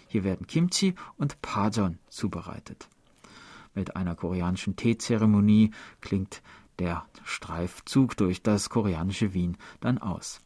Hier 0.07 0.23
werden 0.23 0.47
Kimchi 0.47 0.95
und 1.17 1.43
Pajeon 1.43 1.99
zubereitet. 2.09 2.89
Mit 3.75 3.97
einer 3.97 4.15
koreanischen 4.15 4.77
Teezeremonie 4.77 5.73
klingt 6.01 6.43
der 6.79 7.07
Streifzug 7.25 8.17
durch 8.17 8.43
das 8.43 8.71
koreanische 8.71 9.35
Wien 9.35 9.57
dann 9.81 9.99
aus. 9.99 10.41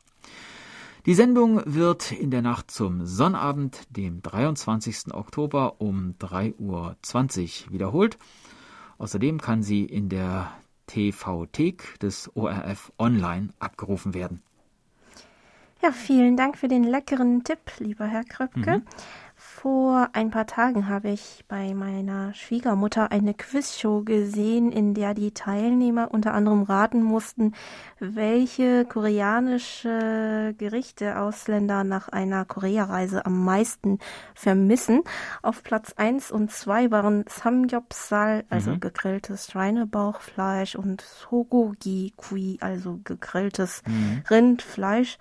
Die 1.07 1.14
Sendung 1.14 1.62
wird 1.64 2.12
in 2.12 2.30
der 2.30 2.42
Nacht 2.42 2.71
zum 2.71 3.07
Sonnabend, 3.07 3.85
dem 3.88 4.21
23. 4.21 5.14
Oktober 5.14 5.80
um 5.80 6.14
3.20 6.21 7.66
Uhr 7.66 7.73
wiederholt. 7.73 8.19
Außerdem 8.99 9.40
kann 9.40 9.62
sie 9.62 9.85
in 9.85 10.11
der 10.11 10.52
TV-Thek 10.88 11.99
des 12.00 12.30
ORF 12.37 12.92
online 12.99 13.49
abgerufen 13.59 14.12
werden. 14.12 14.42
Ja, 15.83 15.90
vielen 15.92 16.37
Dank 16.37 16.59
für 16.59 16.69
den 16.69 16.85
leckeren 16.85 17.45
Tipp, 17.45 17.61
lieber 17.78 18.04
Herr 18.04 18.25
Kröpke. 18.25 18.78
Mhm. 18.78 18.83
Vor 19.62 20.09
ein 20.14 20.31
paar 20.31 20.47
Tagen 20.47 20.88
habe 20.88 21.11
ich 21.11 21.45
bei 21.47 21.75
meiner 21.75 22.33
Schwiegermutter 22.33 23.12
eine 23.12 23.35
Quizshow 23.35 24.02
gesehen, 24.02 24.73
in 24.73 24.95
der 24.95 25.12
die 25.12 25.33
Teilnehmer 25.33 26.09
unter 26.12 26.33
anderem 26.33 26.62
raten 26.62 27.02
mussten, 27.02 27.52
welche 27.99 28.87
koreanische 28.87 30.55
Gerichte 30.57 31.19
Ausländer 31.19 31.85
nach 31.85 32.09
einer 32.09 32.47
Koreareise 32.47 33.26
am 33.26 33.45
meisten 33.45 33.99
vermissen. 34.35 35.02
Auf 35.43 35.62
Platz 35.62 35.93
1 35.95 36.31
und 36.31 36.50
2 36.50 36.90
waren 36.90 37.26
Samgyeopsal, 37.29 38.45
also 38.49 38.71
mhm. 38.71 38.81
gegrilltes 38.81 39.49
Schweinebauchfleisch 39.49 40.75
und 40.75 41.02
Sogogi 41.02 42.14
Kui, 42.17 42.57
also 42.62 42.99
gegrilltes 43.05 43.83
mhm. 43.87 44.23
Rindfleisch. 44.31 45.19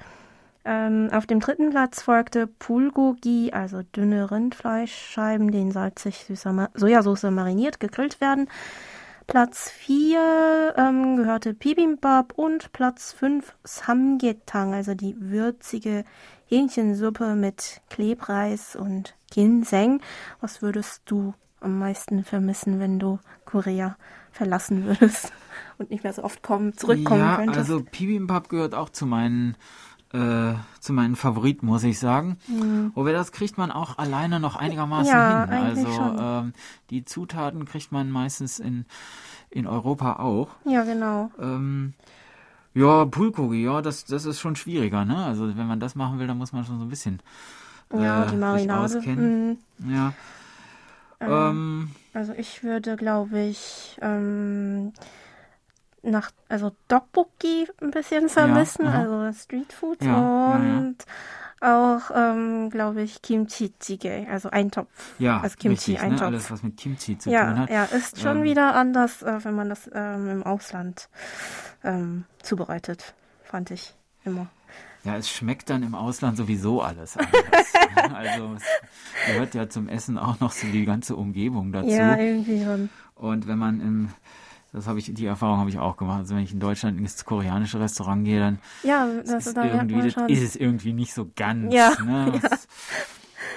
Ähm, 0.71 1.09
auf 1.11 1.25
dem 1.25 1.39
dritten 1.39 1.71
Platz 1.71 2.03
folgte 2.03 2.45
Pulgogi, 2.45 3.49
also 3.51 3.81
dünne 3.81 4.29
Rindfleischscheiben, 4.29 5.49
die 5.49 5.61
in 5.61 5.71
salzig 5.71 6.25
süßer 6.25 6.53
Ma 6.53 6.69
Sojasauce 6.75 7.23
mariniert 7.31 7.79
gegrillt 7.79 8.21
werden. 8.21 8.47
Platz 9.25 9.71
4 9.71 10.75
ähm, 10.77 11.17
gehörte 11.17 11.55
Bibimbap 11.55 12.33
und 12.35 12.71
Platz 12.71 13.13
5 13.13 13.55
Samgetang, 13.63 14.75
also 14.75 14.93
die 14.93 15.15
würzige 15.19 16.05
Hähnchensuppe 16.45 17.33
mit 17.33 17.81
Klebreis 17.89 18.75
und 18.75 19.15
Ginseng. 19.31 20.01
Was 20.39 20.61
würdest 20.61 21.01
du 21.05 21.33
am 21.61 21.79
meisten 21.79 22.23
vermissen, 22.23 22.79
wenn 22.79 22.99
du 22.99 23.17
Korea 23.45 23.97
verlassen 24.31 24.85
würdest 24.85 25.33
und 25.79 25.89
nicht 25.89 26.03
mehr 26.03 26.13
so 26.13 26.23
oft 26.23 26.43
kommen, 26.43 26.77
zurückkommen 26.77 27.21
ja, 27.21 27.37
könntest? 27.37 27.57
Also 27.57 27.81
Bibimbap 27.81 28.49
gehört 28.49 28.75
auch 28.75 28.89
zu 28.89 29.07
meinen 29.07 29.57
äh, 30.13 30.53
zu 30.79 30.93
meinen 30.93 31.15
Favoriten, 31.15 31.65
muss 31.65 31.83
ich 31.83 31.99
sagen. 31.99 32.37
Mhm. 32.47 32.91
Wobei 32.95 33.11
das 33.11 33.31
kriegt 33.31 33.57
man 33.57 33.71
auch 33.71 33.97
alleine 33.97 34.39
noch 34.39 34.55
einigermaßen 34.55 35.13
ja, 35.13 35.45
hin. 35.45 35.53
Also 35.53 35.87
ähm, 35.87 36.53
die 36.89 37.05
Zutaten 37.05 37.65
kriegt 37.65 37.91
man 37.91 38.09
meistens 38.09 38.59
in, 38.59 38.85
in 39.49 39.67
Europa 39.67 40.13
auch. 40.13 40.49
Ja, 40.65 40.83
genau. 40.83 41.31
Ähm, 41.39 41.93
ja, 42.73 43.05
Pulkogi, 43.05 43.63
ja, 43.63 43.81
das, 43.81 44.05
das 44.05 44.25
ist 44.25 44.39
schon 44.39 44.55
schwieriger, 44.55 45.05
ne? 45.05 45.25
Also 45.25 45.57
wenn 45.57 45.67
man 45.67 45.79
das 45.79 45.95
machen 45.95 46.19
will, 46.19 46.27
dann 46.27 46.37
muss 46.37 46.53
man 46.53 46.65
schon 46.65 46.79
so 46.79 46.85
ein 46.85 46.89
bisschen 46.89 47.19
äh, 47.91 48.03
ja, 48.03 48.25
die 48.25 48.35
Marinade. 48.35 49.01
Mhm. 49.01 49.57
Ja. 49.87 50.13
Ähm, 51.19 51.29
ähm, 51.29 51.91
also 52.13 52.33
ich 52.33 52.63
würde, 52.63 52.95
glaube 52.95 53.39
ich, 53.41 53.97
ähm, 54.01 54.93
nach, 56.03 56.31
also 56.47 56.71
Dokboki 56.87 57.67
ein 57.81 57.91
bisschen 57.91 58.29
vermissen, 58.29 58.85
ja, 58.85 58.91
also 58.91 59.31
Streetfood 59.37 60.01
ja, 60.03 60.55
und 60.55 60.97
ja, 60.99 61.13
auch, 61.61 62.11
ähm, 62.15 62.69
glaube 62.69 63.01
ich, 63.01 63.21
Kimchi 63.21 63.73
Jjigae, 63.81 64.27
also 64.29 64.49
Eintopf. 64.49 64.89
Ja, 65.19 65.41
also 65.41 65.57
Kimchi, 65.57 65.91
richtig, 65.91 65.95
ne? 65.95 66.01
Eintopf. 66.01 66.21
Ne? 66.21 66.27
Alles, 66.27 66.51
was 66.51 66.63
mit 66.63 66.77
Kimchi 66.77 67.17
zu 67.17 67.29
tun 67.29 67.59
hat. 67.59 67.69
Ja, 67.69 67.83
ist 67.85 68.19
schon 68.19 68.37
ähm, 68.37 68.43
wieder 68.43 68.75
anders, 68.75 69.21
äh, 69.21 69.43
wenn 69.43 69.55
man 69.55 69.69
das 69.69 69.89
ähm, 69.93 70.29
im 70.29 70.43
Ausland 70.43 71.09
ähm, 71.83 72.25
zubereitet, 72.41 73.13
fand 73.43 73.71
ich 73.71 73.93
immer. 74.23 74.47
Ja, 75.03 75.15
es 75.15 75.29
schmeckt 75.29 75.69
dann 75.69 75.83
im 75.83 75.95
Ausland 75.95 76.37
sowieso 76.37 76.81
alles 76.81 77.17
anders. 77.17 77.73
also 78.13 78.55
es 78.55 78.63
gehört 79.27 79.55
ja 79.55 79.69
zum 79.69 79.87
Essen 79.87 80.17
auch 80.17 80.39
noch 80.39 80.51
so 80.51 80.67
die 80.67 80.85
ganze 80.85 81.15
Umgebung 81.15 81.71
dazu. 81.71 81.89
Ja, 81.89 82.17
irgendwie 82.17 82.63
schon. 82.63 82.89
Und 83.15 83.47
wenn 83.47 83.57
man 83.57 83.81
im 83.81 84.09
das 84.71 84.87
habe 84.87 84.99
ich, 84.99 85.13
die 85.13 85.25
Erfahrung 85.25 85.57
habe 85.57 85.69
ich 85.69 85.79
auch 85.79 85.97
gemacht. 85.97 86.19
Also 86.19 86.35
wenn 86.35 86.43
ich 86.43 86.53
in 86.53 86.59
Deutschland 86.59 86.99
ins 86.99 87.25
koreanische 87.25 87.79
Restaurant 87.79 88.23
gehe, 88.23 88.39
dann 88.39 88.59
ja, 88.83 89.07
das, 89.25 89.47
ist, 89.47 89.57
da 89.57 89.65
irgendwie, 89.65 90.11
das 90.11 90.29
ist 90.29 90.43
es 90.43 90.55
irgendwie 90.55 90.93
nicht 90.93 91.13
so 91.13 91.29
ganz. 91.35 91.73
Ja, 91.73 91.95
ne? 92.03 92.39
ja. 92.43 92.49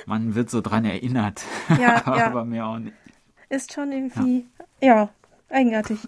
Man 0.07 0.35
wird 0.35 0.51
so 0.51 0.61
dran 0.61 0.85
erinnert, 0.85 1.43
ja, 1.81 2.07
aber 2.07 2.45
mehr 2.45 2.67
auch 2.67 2.79
nicht. 2.79 2.97
Ist 3.49 3.73
schon 3.73 3.93
irgendwie, 3.93 4.47
ja, 4.81 4.95
ja 4.95 5.09
eigenartig. 5.51 5.99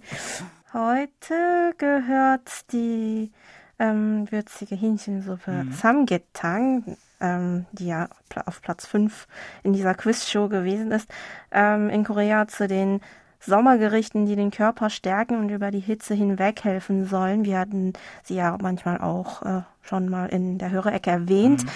Heute 0.72 1.74
gehört 1.76 2.72
die 2.72 3.30
ähm, 3.78 4.26
würzige 4.30 4.74
Hähnchensuppe 4.74 5.64
mhm. 5.64 5.72
Samgetang, 5.72 6.96
ähm, 7.20 7.66
die 7.72 7.88
ja 7.88 8.08
auf 8.46 8.62
Platz 8.62 8.86
5 8.86 9.26
in 9.62 9.72
dieser 9.72 9.94
Quizshow 9.94 10.48
gewesen 10.48 10.90
ist, 10.90 11.08
ähm, 11.50 11.90
in 11.90 12.04
Korea 12.04 12.48
zu 12.48 12.66
den 12.66 13.00
Sommergerichten, 13.46 14.26
die 14.26 14.36
den 14.36 14.50
Körper 14.50 14.90
stärken 14.90 15.38
und 15.38 15.50
über 15.50 15.70
die 15.70 15.80
Hitze 15.80 16.14
hinweg 16.14 16.64
helfen 16.64 17.06
sollen. 17.06 17.44
Wir 17.44 17.58
hatten 17.58 17.92
sie 18.22 18.36
ja 18.36 18.56
manchmal 18.60 18.98
auch 18.98 19.42
äh, 19.42 19.62
schon 19.82 20.08
mal 20.08 20.26
in 20.26 20.58
der 20.58 20.70
Hörerecke 20.70 21.10
erwähnt. 21.10 21.64
Mhm. 21.64 21.70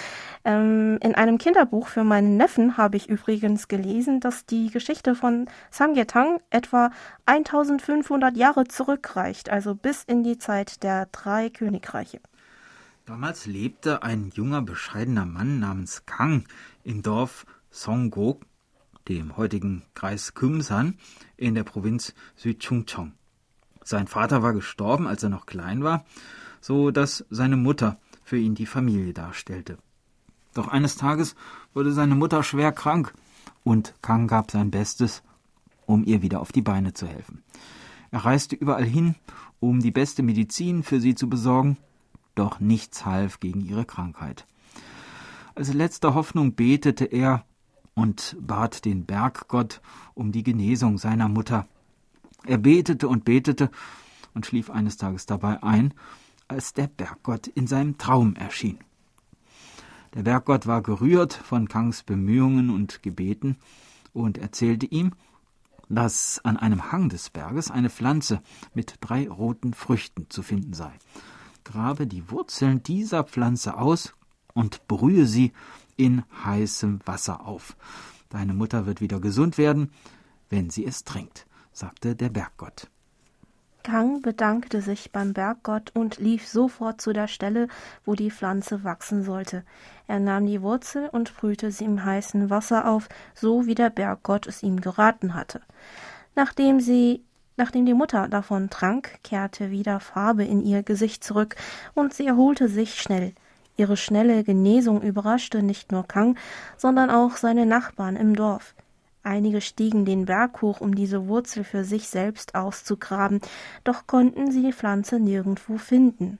Ähm, 0.44 0.98
in 1.02 1.14
einem 1.14 1.38
Kinderbuch 1.38 1.88
für 1.88 2.04
meinen 2.04 2.36
Neffen 2.36 2.76
habe 2.76 2.96
ich 2.96 3.08
übrigens 3.08 3.68
gelesen, 3.68 4.20
dass 4.20 4.46
die 4.46 4.70
Geschichte 4.70 5.14
von 5.14 5.46
Samgyetang 5.70 6.40
etwa 6.50 6.90
1500 7.26 8.36
Jahre 8.36 8.64
zurückreicht, 8.64 9.50
also 9.50 9.74
bis 9.74 10.04
in 10.04 10.22
die 10.22 10.38
Zeit 10.38 10.82
der 10.82 11.06
drei 11.12 11.50
Königreiche. 11.50 12.20
Damals 13.04 13.46
lebte 13.46 14.02
ein 14.02 14.30
junger, 14.34 14.62
bescheidener 14.62 15.24
Mann 15.24 15.60
namens 15.60 16.04
Kang 16.06 16.44
im 16.84 17.02
Dorf 17.02 17.46
Songgok 17.70 18.42
dem 19.08 19.36
heutigen 19.36 19.82
Kreis 19.94 20.34
Kümsan 20.34 20.98
in 21.36 21.54
der 21.54 21.64
Provinz 21.64 22.14
Südchungcheong. 22.36 23.12
Sein 23.84 24.06
Vater 24.06 24.42
war 24.42 24.52
gestorben, 24.52 25.06
als 25.06 25.22
er 25.22 25.30
noch 25.30 25.46
klein 25.46 25.82
war, 25.82 26.04
so 26.60 26.90
dass 26.90 27.24
seine 27.30 27.56
Mutter 27.56 27.98
für 28.22 28.36
ihn 28.36 28.54
die 28.54 28.66
Familie 28.66 29.14
darstellte. 29.14 29.78
Doch 30.54 30.68
eines 30.68 30.96
Tages 30.96 31.34
wurde 31.72 31.92
seine 31.92 32.14
Mutter 32.14 32.42
schwer 32.42 32.72
krank 32.72 33.14
und 33.64 33.94
Kang 34.02 34.26
gab 34.26 34.50
sein 34.50 34.70
Bestes, 34.70 35.22
um 35.86 36.04
ihr 36.04 36.20
wieder 36.22 36.40
auf 36.40 36.52
die 36.52 36.62
Beine 36.62 36.92
zu 36.92 37.06
helfen. 37.06 37.42
Er 38.10 38.24
reiste 38.24 38.56
überall 38.56 38.84
hin, 38.84 39.14
um 39.60 39.80
die 39.80 39.90
beste 39.90 40.22
Medizin 40.22 40.82
für 40.82 41.00
sie 41.00 41.14
zu 41.14 41.28
besorgen, 41.28 41.78
doch 42.34 42.60
nichts 42.60 43.04
half 43.04 43.40
gegen 43.40 43.60
ihre 43.60 43.84
Krankheit. 43.84 44.46
Als 45.54 45.72
letzte 45.72 46.14
Hoffnung 46.14 46.54
betete 46.54 47.04
er, 47.04 47.44
und 47.98 48.36
bat 48.40 48.84
den 48.84 49.06
Berggott 49.06 49.80
um 50.14 50.30
die 50.30 50.44
Genesung 50.44 50.98
seiner 50.98 51.28
Mutter. 51.28 51.66
Er 52.46 52.58
betete 52.58 53.08
und 53.08 53.24
betete 53.24 53.72
und 54.34 54.46
schlief 54.46 54.70
eines 54.70 54.98
Tages 54.98 55.26
dabei 55.26 55.64
ein, 55.64 55.92
als 56.46 56.72
der 56.72 56.86
Berggott 56.86 57.48
in 57.48 57.66
seinem 57.66 57.98
Traum 57.98 58.36
erschien. 58.36 58.78
Der 60.14 60.22
Berggott 60.22 60.68
war 60.68 60.80
gerührt 60.80 61.32
von 61.32 61.66
Kangs 61.66 62.04
Bemühungen 62.04 62.70
und 62.70 63.02
Gebeten 63.02 63.56
und 64.12 64.38
erzählte 64.38 64.86
ihm, 64.86 65.12
dass 65.88 66.40
an 66.44 66.56
einem 66.56 66.92
Hang 66.92 67.08
des 67.08 67.30
Berges 67.30 67.68
eine 67.68 67.90
Pflanze 67.90 68.42
mit 68.74 68.94
drei 69.00 69.28
roten 69.28 69.74
Früchten 69.74 70.26
zu 70.28 70.44
finden 70.44 70.72
sei. 70.72 70.92
Grabe 71.64 72.06
die 72.06 72.30
Wurzeln 72.30 72.80
dieser 72.84 73.24
Pflanze 73.24 73.76
aus 73.76 74.14
und 74.54 74.86
brühe 74.86 75.26
sie 75.26 75.52
in 75.98 76.22
heißem 76.44 77.00
Wasser 77.04 77.46
auf. 77.46 77.76
Deine 78.30 78.54
Mutter 78.54 78.86
wird 78.86 79.02
wieder 79.02 79.20
gesund 79.20 79.58
werden, 79.58 79.90
wenn 80.48 80.70
sie 80.70 80.86
es 80.86 81.04
trinkt, 81.04 81.46
sagte 81.72 82.16
der 82.16 82.30
Berggott. 82.30 82.88
Kang 83.82 84.20
bedankte 84.22 84.82
sich 84.82 85.12
beim 85.12 85.32
Berggott 85.32 85.92
und 85.94 86.18
lief 86.18 86.46
sofort 86.46 87.00
zu 87.00 87.12
der 87.12 87.26
Stelle, 87.26 87.68
wo 88.04 88.14
die 88.14 88.30
Pflanze 88.30 88.84
wachsen 88.84 89.24
sollte. 89.24 89.64
Er 90.06 90.20
nahm 90.20 90.46
die 90.46 90.62
Wurzel 90.62 91.08
und 91.08 91.36
brühte 91.36 91.70
sie 91.72 91.84
im 91.84 92.04
heißen 92.04 92.50
Wasser 92.50 92.88
auf, 92.88 93.08
so 93.34 93.66
wie 93.66 93.74
der 93.74 93.90
Berggott 93.90 94.46
es 94.46 94.62
ihm 94.62 94.80
geraten 94.80 95.34
hatte. 95.34 95.60
Nachdem 96.34 96.80
sie 96.80 97.22
Nachdem 97.58 97.86
die 97.86 97.94
Mutter 97.94 98.28
davon 98.28 98.70
trank, 98.70 99.18
kehrte 99.24 99.72
wieder 99.72 99.98
Farbe 99.98 100.44
in 100.44 100.62
ihr 100.64 100.84
Gesicht 100.84 101.24
zurück, 101.24 101.56
und 101.92 102.14
sie 102.14 102.24
erholte 102.24 102.68
sich 102.68 102.94
schnell. 102.94 103.34
Ihre 103.78 103.96
schnelle 103.96 104.42
Genesung 104.42 105.02
überraschte 105.02 105.62
nicht 105.62 105.92
nur 105.92 106.02
Kang, 106.06 106.36
sondern 106.76 107.10
auch 107.10 107.36
seine 107.36 107.64
Nachbarn 107.64 108.16
im 108.16 108.34
Dorf. 108.34 108.74
Einige 109.22 109.60
stiegen 109.60 110.04
den 110.04 110.24
Berg 110.24 110.62
hoch, 110.62 110.80
um 110.80 110.96
diese 110.96 111.28
Wurzel 111.28 111.62
für 111.62 111.84
sich 111.84 112.08
selbst 112.08 112.56
auszugraben, 112.56 113.40
doch 113.84 114.08
konnten 114.08 114.50
sie 114.50 114.62
die 114.62 114.72
Pflanze 114.72 115.20
nirgendwo 115.20 115.78
finden. 115.78 116.38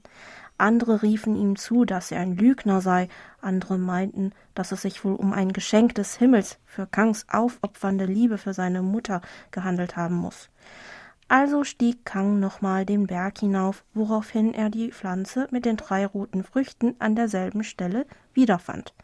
Andere 0.56 1.02
riefen 1.02 1.36
ihm 1.36 1.54
zu, 1.54 1.84
dass 1.84 2.10
er 2.10 2.18
ein 2.22 2.36
Lügner 2.36 2.80
sei, 2.80 3.08
andere 3.40 3.78
meinten, 3.78 4.32
dass 4.56 4.72
es 4.72 4.82
sich 4.82 5.04
wohl 5.04 5.14
um 5.14 5.32
ein 5.32 5.52
Geschenk 5.52 5.94
des 5.94 6.16
Himmels 6.16 6.58
für 6.66 6.88
Kangs 6.88 7.24
aufopfernde 7.30 8.06
Liebe 8.06 8.38
für 8.38 8.52
seine 8.52 8.82
Mutter 8.82 9.22
gehandelt 9.52 9.96
haben 9.96 10.16
muss. 10.16 10.50
Also 11.28 11.62
stieg 11.62 12.06
Kang 12.06 12.40
nochmal 12.40 12.86
den 12.86 13.06
Berg 13.06 13.38
hinauf, 13.38 13.84
woraufhin 13.92 14.54
er 14.54 14.70
die 14.70 14.90
Pflanze 14.90 15.46
mit 15.50 15.66
den 15.66 15.76
drei 15.76 16.06
roten 16.06 16.42
Früchten 16.42 16.96
an 16.98 17.14
derselben 17.14 17.64
Stelle 17.64 18.06
wiederfand. 18.32 18.94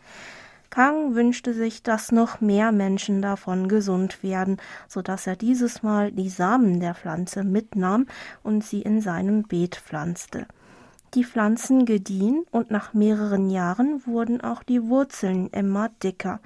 Kang 0.71 1.15
wünschte 1.15 1.55
sich, 1.55 1.83
dass 1.83 2.11
noch 2.11 2.41
mehr 2.41 2.73
Menschen 2.73 3.23
davon 3.23 3.69
gesund 3.69 4.23
werden, 4.23 4.57
so 4.89 5.03
dass 5.03 5.27
er 5.27 5.37
dieses 5.37 5.83
Mal 5.83 6.11
die 6.11 6.31
Samen 6.31 6.81
der 6.81 6.95
Pflanze 6.95 7.45
mitnahm 7.45 8.07
und 8.43 8.65
sie 8.65 8.83
in 8.83 9.01
seinem 9.01 9.45
Beet 9.45 9.77
pflanzte. 9.77 10.47
Die 11.15 11.23
Pflanzen 11.23 11.85
gediehen 11.85 12.45
und 12.51 12.73
nach 12.73 12.93
mehreren 12.93 13.51
Jahren 13.51 14.05
wurden 14.05 14.41
auch 14.41 14.65
die 14.65 14.83
Wurzeln 14.83 15.49
immer 15.51 15.91
dicker. 16.03 16.41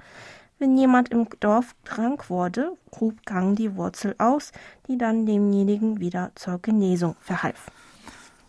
Wenn 0.59 0.77
jemand 0.77 1.07
im 1.07 1.25
Dorf 1.39 1.73
krank 1.85 2.29
wurde, 2.29 2.73
grub 2.91 3.25
Gang 3.25 3.55
die 3.55 3.77
Wurzel 3.77 4.13
aus, 4.17 4.51
die 4.89 4.97
dann 4.97 5.25
demjenigen 5.25 6.01
wieder 6.01 6.33
zur 6.35 6.59
Genesung 6.59 7.15
verhalf. 7.21 7.71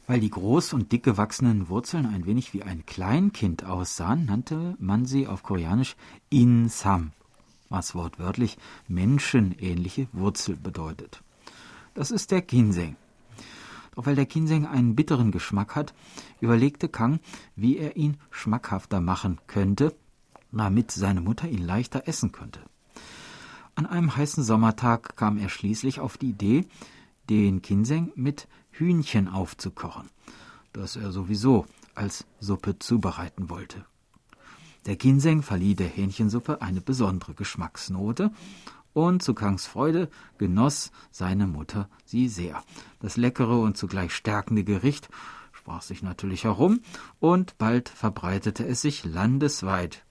Weil 0.09 0.19
die 0.19 0.31
groß 0.31 0.73
und 0.73 0.91
dick 0.91 1.05
gewachsenen 1.05 1.69
Wurzeln 1.69 2.07
ein 2.07 2.27
wenig 2.27 2.53
wie 2.53 2.65
ein 2.65 2.85
Kleinkind 2.85 3.65
aussahen, 3.65 4.27
nannte 4.27 4.75
man 4.81 5.07
sie 5.07 5.29
auf 5.29 5.45
Koreanisch 5.45 5.95
Insam, 6.31 7.13
was 7.69 7.95
wortwörtlich 7.95 8.59
menschenähnliche 8.89 10.09
Wurzel 10.13 10.57
bedeutet. 10.57 11.23
Das 11.95 12.11
ist 12.11 12.33
der 12.33 12.43
Ginseng. 12.43 12.97
Doch 13.95 14.07
weil 14.07 14.17
der 14.17 14.27
Ginseng 14.27 14.67
einen 14.67 14.97
bitteren 14.97 15.31
Geschmack 15.31 15.77
hat, 15.77 15.95
überlegte 16.41 16.89
Kang, 16.89 17.21
wie 17.55 17.79
er 17.79 17.97
ihn 17.97 18.17
schmackhafter 18.33 19.01
machen 19.01 19.39
könnte, 19.47 19.95
damit 20.53 20.91
seine 20.91 21.21
Mutter 21.21 21.49
ihn 21.49 21.65
leichter 21.65 22.07
essen 22.07 22.33
könnte. 22.33 22.61
An 23.75 23.87
einem 23.87 24.17
heißen 24.17 24.43
Sommertag 24.43 25.17
kam 25.17 25.39
er 25.39 25.49
schließlich 25.49 26.01
auf 26.01 26.19
die 26.19 26.31
Idee, 26.31 26.67
den 27.29 27.63
Ginseng 27.63 28.13
mit 28.15 28.49
Hühnchen 28.73 29.29
aufzukochen, 29.29 30.09
das 30.73 30.97
er 30.97 31.13
sowieso 31.13 31.67
als 31.95 32.27
Suppe 32.41 32.79
zubereiten 32.79 33.49
wollte. 33.49 33.85
Der 34.87 34.97
Ginseng 34.97 35.43
verlieh 35.43 35.75
der 35.75 35.89
Hähnchensuppe 35.89 36.63
eine 36.63 36.81
besondere 36.81 37.35
Geschmacksnote, 37.35 38.33
und 38.93 39.23
zu 39.23 39.35
Kangs 39.35 39.67
Freude 39.67 40.09
genoss 40.39 40.91
seine 41.13 41.47
Mutter 41.47 41.89
sie 42.05 42.29
sehr. 42.29 42.63
Das 42.99 43.17
leckere 43.17 43.61
und 43.61 43.77
zugleich 43.77 44.13
stärkende 44.13 44.65
Gericht 44.65 45.09
sprach 45.53 45.83
sich 45.83 46.03
natürlich 46.03 46.45
herum, 46.45 46.81
und 47.21 47.57
bald 47.59 47.89
verbreitete 47.89 48.67
es 48.67 48.83
sich 48.83 49.05
landesweit. 49.05 50.05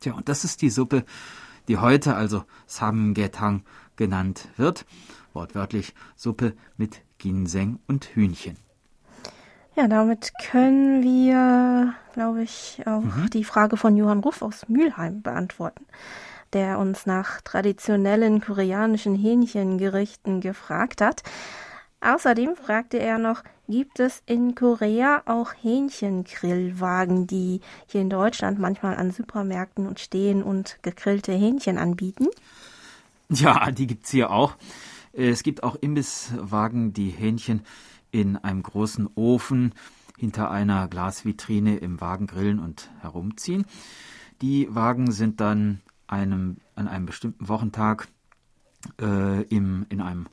Tja, 0.00 0.14
und 0.14 0.28
das 0.28 0.44
ist 0.44 0.62
die 0.62 0.70
Suppe, 0.70 1.04
die 1.68 1.78
heute 1.78 2.14
also 2.14 2.44
Samgetang 2.66 3.64
genannt 3.96 4.48
wird, 4.56 4.86
wortwörtlich 5.32 5.94
Suppe 6.14 6.54
mit 6.76 7.02
Ginseng 7.18 7.78
und 7.86 8.04
Hühnchen. 8.14 8.56
Ja, 9.74 9.88
damit 9.88 10.32
können 10.50 11.02
wir, 11.02 11.94
glaube 12.14 12.42
ich, 12.42 12.82
auch 12.86 13.02
mhm. 13.02 13.28
die 13.30 13.44
Frage 13.44 13.76
von 13.76 13.94
Johann 13.96 14.20
Ruff 14.20 14.40
aus 14.40 14.66
Mülheim 14.68 15.20
beantworten, 15.20 15.84
der 16.54 16.78
uns 16.78 17.04
nach 17.04 17.42
traditionellen 17.42 18.40
koreanischen 18.40 19.14
Hähnchengerichten 19.14 20.40
gefragt 20.40 21.02
hat. 21.02 21.22
Außerdem 22.00 22.56
fragte 22.56 22.98
er 22.98 23.18
noch, 23.18 23.42
gibt 23.68 24.00
es 24.00 24.22
in 24.26 24.54
Korea 24.54 25.22
auch 25.26 25.52
Hähnchengrillwagen, 25.60 27.26
die 27.26 27.60
hier 27.86 28.00
in 28.00 28.10
Deutschland 28.10 28.58
manchmal 28.58 28.96
an 28.96 29.10
Supermärkten 29.10 29.86
und 29.86 29.98
stehen 29.98 30.42
und 30.42 30.78
gegrillte 30.82 31.32
Hähnchen 31.32 31.78
anbieten? 31.78 32.28
Ja, 33.28 33.70
die 33.70 33.86
gibt's 33.86 34.10
hier 34.10 34.30
auch. 34.30 34.56
Es 35.12 35.42
gibt 35.42 35.62
auch 35.62 35.76
Imbisswagen, 35.76 36.92
die 36.92 37.10
Hähnchen 37.10 37.62
in 38.10 38.36
einem 38.36 38.62
großen 38.62 39.08
Ofen 39.14 39.74
hinter 40.18 40.50
einer 40.50 40.88
Glasvitrine 40.88 41.78
im 41.78 42.00
Wagen 42.00 42.26
grillen 42.26 42.58
und 42.58 42.90
herumziehen. 43.00 43.66
Die 44.42 44.72
Wagen 44.74 45.10
sind 45.10 45.40
dann 45.40 45.80
einem, 46.06 46.58
an 46.74 46.88
einem 46.88 47.06
bestimmten 47.06 47.48
Wochentag 47.48 48.08
äh, 49.00 49.42
im, 49.44 49.86
in 49.88 50.00
einem 50.00 50.28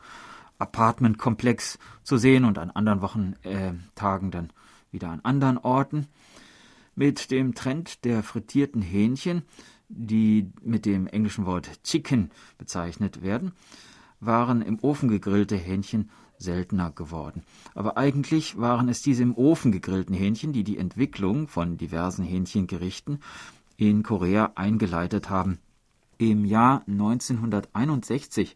Apartmentkomplex 0.63 1.77
zu 2.03 2.17
sehen 2.17 2.45
und 2.45 2.57
an 2.57 2.71
anderen 2.71 3.01
Wochentagen 3.01 4.31
dann 4.31 4.53
wieder 4.91 5.09
an 5.09 5.19
anderen 5.23 5.57
Orten. 5.57 6.07
Mit 6.95 7.31
dem 7.31 7.53
Trend 7.53 8.05
der 8.05 8.23
frittierten 8.23 8.81
Hähnchen, 8.81 9.43
die 9.89 10.51
mit 10.61 10.85
dem 10.85 11.07
englischen 11.07 11.45
Wort 11.45 11.83
Chicken 11.83 12.31
bezeichnet 12.57 13.21
werden, 13.21 13.51
waren 14.19 14.61
im 14.61 14.79
Ofen 14.79 15.09
gegrillte 15.09 15.55
Hähnchen 15.55 16.09
seltener 16.37 16.91
geworden. 16.91 17.43
Aber 17.73 17.97
eigentlich 17.97 18.57
waren 18.57 18.89
es 18.89 19.01
diese 19.01 19.23
im 19.23 19.35
Ofen 19.35 19.71
gegrillten 19.71 20.15
Hähnchen, 20.15 20.53
die 20.53 20.63
die 20.63 20.77
Entwicklung 20.77 21.47
von 21.47 21.77
diversen 21.77 22.23
Hähnchengerichten 22.23 23.19
in 23.75 24.03
Korea 24.03 24.51
eingeleitet 24.55 25.29
haben. 25.29 25.59
Im 26.17 26.45
Jahr 26.45 26.83
1961 26.87 28.55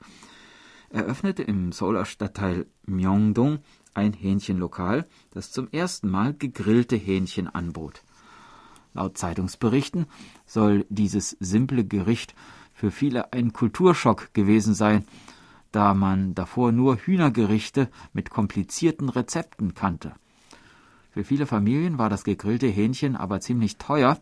eröffnete 0.91 1.43
im 1.43 1.71
Seouler 1.71 2.06
Stadtteil 2.06 2.65
Myeongdong 2.86 3.60
ein 3.93 4.13
Hähnchenlokal, 4.13 5.08
das 5.32 5.52
zum 5.52 5.67
ersten 5.71 6.10
Mal 6.10 6.34
gegrillte 6.34 6.95
Hähnchen 6.95 7.47
anbot. 7.47 8.04
Laut 8.93 9.17
Zeitungsberichten 9.17 10.06
soll 10.45 10.86
dieses 10.89 11.38
simple 11.39 11.86
Gericht 11.86 12.36
für 12.73 12.91
viele 12.91 13.34
ein 13.34 13.54
Kulturschock 13.54 14.34
gewesen 14.34 14.73
sein, 14.73 15.06
da 15.71 15.93
man 15.93 16.36
davor 16.36 16.71
nur 16.71 16.97
Hühnergerichte 16.97 17.89
mit 18.13 18.30
komplizierten 18.30 19.10
Rezepten 19.10 19.73
kannte. 19.73 20.13
Für 21.12 21.23
viele 21.23 21.47
Familien 21.47 21.97
war 21.97 22.10
das 22.10 22.23
gegrillte 22.23 22.67
Hähnchen 22.67 23.15
aber 23.15 23.39
ziemlich 23.39 23.78
teuer, 23.78 24.19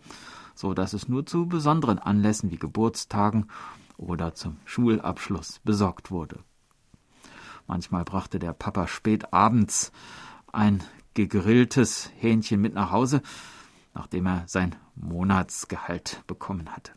so 0.55 0.73
dass 0.73 0.93
es 0.93 1.07
nur 1.09 1.25
zu 1.25 1.47
besonderen 1.47 1.99
Anlässen 1.99 2.51
wie 2.51 2.57
Geburtstagen 2.57 3.47
oder 3.97 4.33
zum 4.33 4.57
Schulabschluss 4.65 5.59
besorgt 5.63 6.11
wurde. 6.11 6.39
Manchmal 7.67 8.03
brachte 8.03 8.39
der 8.39 8.53
Papa 8.53 8.87
spät 8.87 9.33
abends 9.33 9.91
ein 10.51 10.83
gegrilltes 11.13 12.11
Hähnchen 12.17 12.61
mit 12.61 12.73
nach 12.73 12.91
Hause, 12.91 13.21
nachdem 13.93 14.27
er 14.27 14.43
sein 14.47 14.75
Monatsgehalt 14.95 16.21
bekommen 16.27 16.69
hatte. 16.75 16.91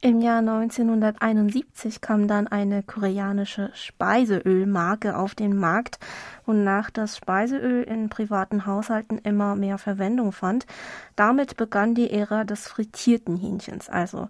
Im 0.00 0.20
Jahr 0.20 0.38
1971 0.38 2.00
kam 2.00 2.28
dann 2.28 2.46
eine 2.46 2.84
koreanische 2.84 3.72
Speiseölmarke 3.74 5.16
auf 5.16 5.34
den 5.34 5.56
Markt, 5.56 5.98
wonach 6.46 6.90
das 6.90 7.16
Speiseöl 7.16 7.82
in 7.82 8.08
privaten 8.08 8.64
Haushalten 8.64 9.18
immer 9.18 9.56
mehr 9.56 9.76
Verwendung 9.76 10.30
fand. 10.30 10.66
Damit 11.16 11.56
begann 11.56 11.96
die 11.96 12.12
Ära 12.12 12.44
des 12.44 12.68
frittierten 12.68 13.36
Hähnchens, 13.36 13.88
also 13.88 14.28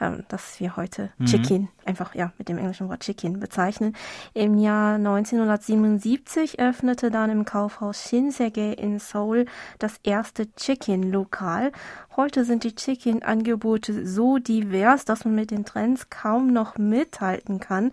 ähm, 0.00 0.24
das 0.28 0.58
wir 0.58 0.76
heute 0.76 1.10
mhm. 1.18 1.26
Chicken, 1.26 1.68
einfach 1.90 2.14
ja 2.14 2.32
mit 2.38 2.48
dem 2.48 2.56
englischen 2.56 2.88
Wort 2.88 3.00
Chicken 3.00 3.40
bezeichnen. 3.40 3.96
Im 4.32 4.56
Jahr 4.56 4.94
1977 4.94 6.60
öffnete 6.60 7.10
dann 7.10 7.30
im 7.30 7.44
Kaufhaus 7.44 8.08
Shinsegae 8.08 8.72
in 8.72 9.00
Seoul 9.00 9.46
das 9.80 9.96
erste 10.04 10.54
Chicken-Lokal. 10.54 11.72
Heute 12.16 12.44
sind 12.44 12.62
die 12.62 12.76
Chicken-Angebote 12.76 14.06
so 14.06 14.38
divers, 14.38 15.04
dass 15.04 15.24
man 15.24 15.34
mit 15.34 15.50
den 15.50 15.64
Trends 15.64 16.10
kaum 16.10 16.52
noch 16.52 16.78
mithalten 16.78 17.58
kann. 17.58 17.90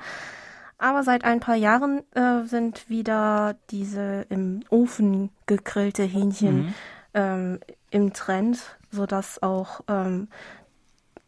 Aber 0.77 1.01
seit 1.01 1.23
ein 1.23 1.39
paar 1.39 1.55
Jahren 1.55 2.03
äh, 2.13 2.45
sind 2.45 2.88
wieder 2.88 3.55
diese 3.71 4.27
im 4.29 4.62
Ofen 4.69 5.31
gegrillte 5.47 6.03
Hähnchen 6.03 6.57
mhm. 6.57 6.73
ähm, 7.15 7.60
im 7.89 8.13
Trend, 8.13 8.60
sodass 8.91 9.41
auch 9.41 9.81
ähm, 9.88 10.27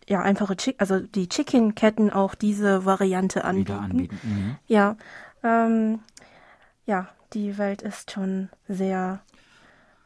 ja 0.10 0.22
einfache 0.22 0.58
Chick 0.58 0.76
also 0.80 1.00
die 1.00 1.30
Chicken-Ketten 1.30 2.12
auch 2.12 2.36
diese 2.36 2.84
Variante 2.86 3.46
anbieten. 3.46 3.70
Wieder 3.70 3.82
anbieten. 3.82 4.20
Mhm. 4.24 4.56
Ja, 4.68 4.98
ähm, 5.44 6.00
ja, 6.86 7.08
die 7.34 7.58
Welt 7.58 7.82
ist 7.82 8.12
schon 8.12 8.50
sehr 8.68 9.22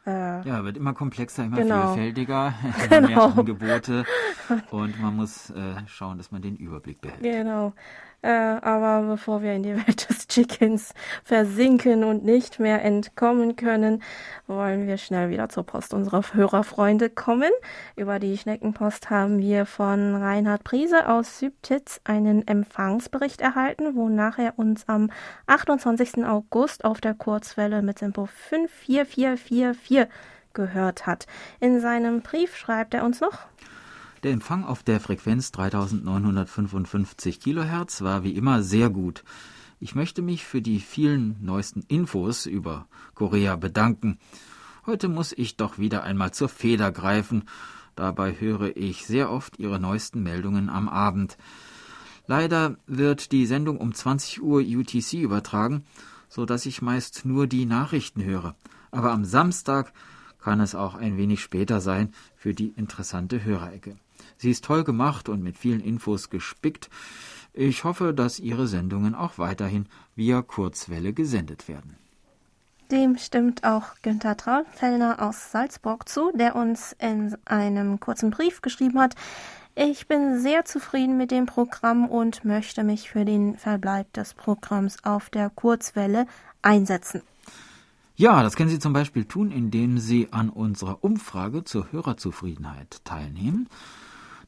äh, 0.05 0.45
ja, 0.45 0.65
wird 0.65 0.75
immer 0.75 0.93
komplexer, 0.93 1.45
immer 1.45 1.57
genau. 1.57 1.93
vielfältiger, 1.93 2.53
immer 2.89 3.07
genau. 3.07 3.07
mehr 3.07 3.37
Angebote 3.37 4.05
und 4.71 5.01
man 5.01 5.15
muss 5.15 5.49
äh, 5.51 5.75
schauen, 5.87 6.17
dass 6.17 6.31
man 6.31 6.41
den 6.41 6.57
Überblick 6.57 6.99
behält. 6.99 7.23
Genau. 7.23 7.73
Äh, 8.23 8.29
aber 8.29 9.05
bevor 9.05 9.41
wir 9.41 9.53
in 9.53 9.63
die 9.63 9.75
Welt 9.87 10.09
des 10.09 10.27
Chickens 10.27 10.93
versinken 11.25 12.05
und 12.05 12.23
nicht 12.23 12.57
mehr 12.57 12.81
entkommen 12.81 13.57
können, 13.57 14.01
wollen 14.47 14.87
wir 14.87 14.97
schnell 14.97 15.29
wieder 15.29 15.49
zur 15.49 15.65
Post 15.65 15.93
unserer 15.93 16.23
Hörerfreunde 16.33 17.09
kommen. 17.09 17.51
Über 17.97 18.19
die 18.19 18.37
Schneckenpost 18.37 19.09
haben 19.09 19.39
wir 19.39 19.65
von 19.65 20.15
Reinhard 20.15 20.63
Priese 20.63 21.09
aus 21.09 21.39
Sübtitz 21.39 21.99
einen 22.05 22.47
Empfangsbericht 22.47 23.41
erhalten, 23.41 23.95
wonach 23.95 24.39
er 24.39 24.57
uns 24.57 24.87
am 24.87 25.11
28. 25.47 26.25
August 26.25 26.85
auf 26.85 27.01
der 27.01 27.15
Kurzwelle 27.15 27.81
mit 27.81 27.97
Tempo 27.97 28.25
54444 28.25 30.07
gehört 30.53 31.05
hat. 31.05 31.27
In 31.59 31.81
seinem 31.81 32.21
Brief 32.21 32.55
schreibt 32.55 32.93
er 32.93 33.03
uns 33.03 33.19
noch, 33.19 33.39
der 34.23 34.31
Empfang 34.31 34.63
auf 34.63 34.83
der 34.83 34.99
Frequenz 35.01 35.51
3955 35.51 37.41
kHz 37.41 38.01
war 38.01 38.23
wie 38.23 38.31
immer 38.31 38.63
sehr 38.63 38.89
gut. 38.89 39.23
Ich 39.79 39.95
möchte 39.95 40.21
mich 40.21 40.45
für 40.45 40.61
die 40.61 40.79
vielen 40.79 41.35
neuesten 41.41 41.83
Infos 41.89 42.45
über 42.45 42.87
Korea 43.15 43.57
bedanken. 43.57 44.17
Heute 44.85 45.09
muss 45.09 45.33
ich 45.33 45.57
doch 45.57 45.77
wieder 45.77 46.03
einmal 46.03 46.31
zur 46.31 46.47
Feder 46.47 46.91
greifen. 46.91 47.43
Dabei 47.95 48.39
höre 48.39 48.77
ich 48.77 49.05
sehr 49.05 49.29
oft 49.29 49.59
Ihre 49.59 49.79
neuesten 49.79 50.23
Meldungen 50.23 50.69
am 50.69 50.87
Abend. 50.87 51.37
Leider 52.25 52.77
wird 52.87 53.33
die 53.33 53.45
Sendung 53.45 53.77
um 53.77 53.93
20 53.93 54.41
Uhr 54.41 54.61
UTC 54.61 55.15
übertragen, 55.15 55.83
so 56.29 56.45
dass 56.45 56.65
ich 56.65 56.81
meist 56.81 57.25
nur 57.25 57.47
die 57.47 57.65
Nachrichten 57.65 58.23
höre. 58.23 58.55
Aber 58.89 59.11
am 59.11 59.25
Samstag 59.25 59.91
kann 60.39 60.61
es 60.61 60.75
auch 60.75 60.95
ein 60.95 61.17
wenig 61.17 61.41
später 61.41 61.81
sein 61.81 62.13
für 62.35 62.53
die 62.53 62.69
interessante 62.69 63.43
Hörerecke. 63.43 63.97
Sie 64.37 64.51
ist 64.51 64.65
toll 64.65 64.83
gemacht 64.83 65.29
und 65.29 65.43
mit 65.43 65.57
vielen 65.57 65.79
Infos 65.79 66.29
gespickt. 66.29 66.89
Ich 67.53 67.83
hoffe, 67.83 68.13
dass 68.13 68.39
Ihre 68.39 68.67
Sendungen 68.67 69.15
auch 69.15 69.37
weiterhin 69.37 69.87
via 70.15 70.41
Kurzwelle 70.41 71.13
gesendet 71.13 71.67
werden. 71.67 71.95
Dem 72.91 73.17
stimmt 73.17 73.63
auch 73.63 73.95
Günther 74.01 74.37
Traunfellner 74.37 75.21
aus 75.21 75.51
Salzburg 75.51 76.07
zu, 76.09 76.31
der 76.35 76.55
uns 76.55 76.95
in 76.99 77.35
einem 77.45 77.99
kurzen 77.99 78.29
Brief 78.29 78.61
geschrieben 78.61 78.99
hat, 78.99 79.15
ich 79.75 80.07
bin 80.07 80.39
sehr 80.39 80.65
zufrieden 80.65 81.17
mit 81.17 81.31
dem 81.31 81.47
Programm 81.47 82.07
und 82.07 82.45
möchte 82.45 82.83
mich 82.83 83.09
für 83.09 83.25
den 83.25 83.57
Verbleib 83.57 84.13
des 84.13 84.35
Programms 84.35 85.03
auf 85.03 85.31
der 85.31 85.49
Kurzwelle 85.49 86.27
einsetzen. 86.61 87.23
Ja, 88.15 88.43
das 88.43 88.55
können 88.55 88.69
Sie 88.69 88.77
zum 88.77 88.93
Beispiel 88.93 89.25
tun, 89.25 89.49
indem 89.49 89.97
Sie 89.97 90.27
an 90.31 90.49
unserer 90.49 91.03
Umfrage 91.03 91.63
zur 91.63 91.91
Hörerzufriedenheit 91.91 93.03
teilnehmen. 93.03 93.67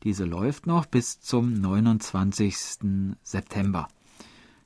Diese 0.05 0.23
läuft 0.23 0.67
noch 0.67 0.85
bis 0.85 1.19
zum 1.19 1.53
29. 1.59 3.15
September. 3.23 3.87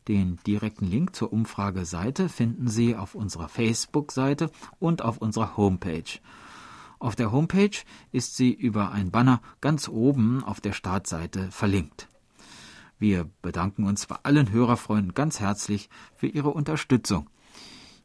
Den 0.09 0.37
direkten 0.45 0.85
Link 0.85 1.15
zur 1.15 1.31
Umfrageseite 1.31 2.27
finden 2.27 2.67
Sie 2.67 2.97
auf 2.97 3.15
unserer 3.15 3.47
Facebook-Seite 3.47 4.51
und 4.79 5.01
auf 5.01 5.19
unserer 5.19 5.55
Homepage. 5.55 6.19
Auf 6.99 7.15
der 7.15 7.31
Homepage 7.31 7.77
ist 8.11 8.35
sie 8.35 8.51
über 8.51 8.91
ein 8.91 9.11
Banner 9.11 9.41
ganz 9.61 9.87
oben 9.87 10.43
auf 10.43 10.59
der 10.59 10.73
Startseite 10.73 11.49
verlinkt. 11.51 12.09
Wir 12.97 13.29
bedanken 13.41 13.85
uns 13.85 14.07
bei 14.07 14.17
allen 14.23 14.51
Hörerfreunden 14.51 15.13
ganz 15.13 15.39
herzlich 15.39 15.89
für 16.17 16.27
Ihre 16.27 16.49
Unterstützung. 16.49 17.29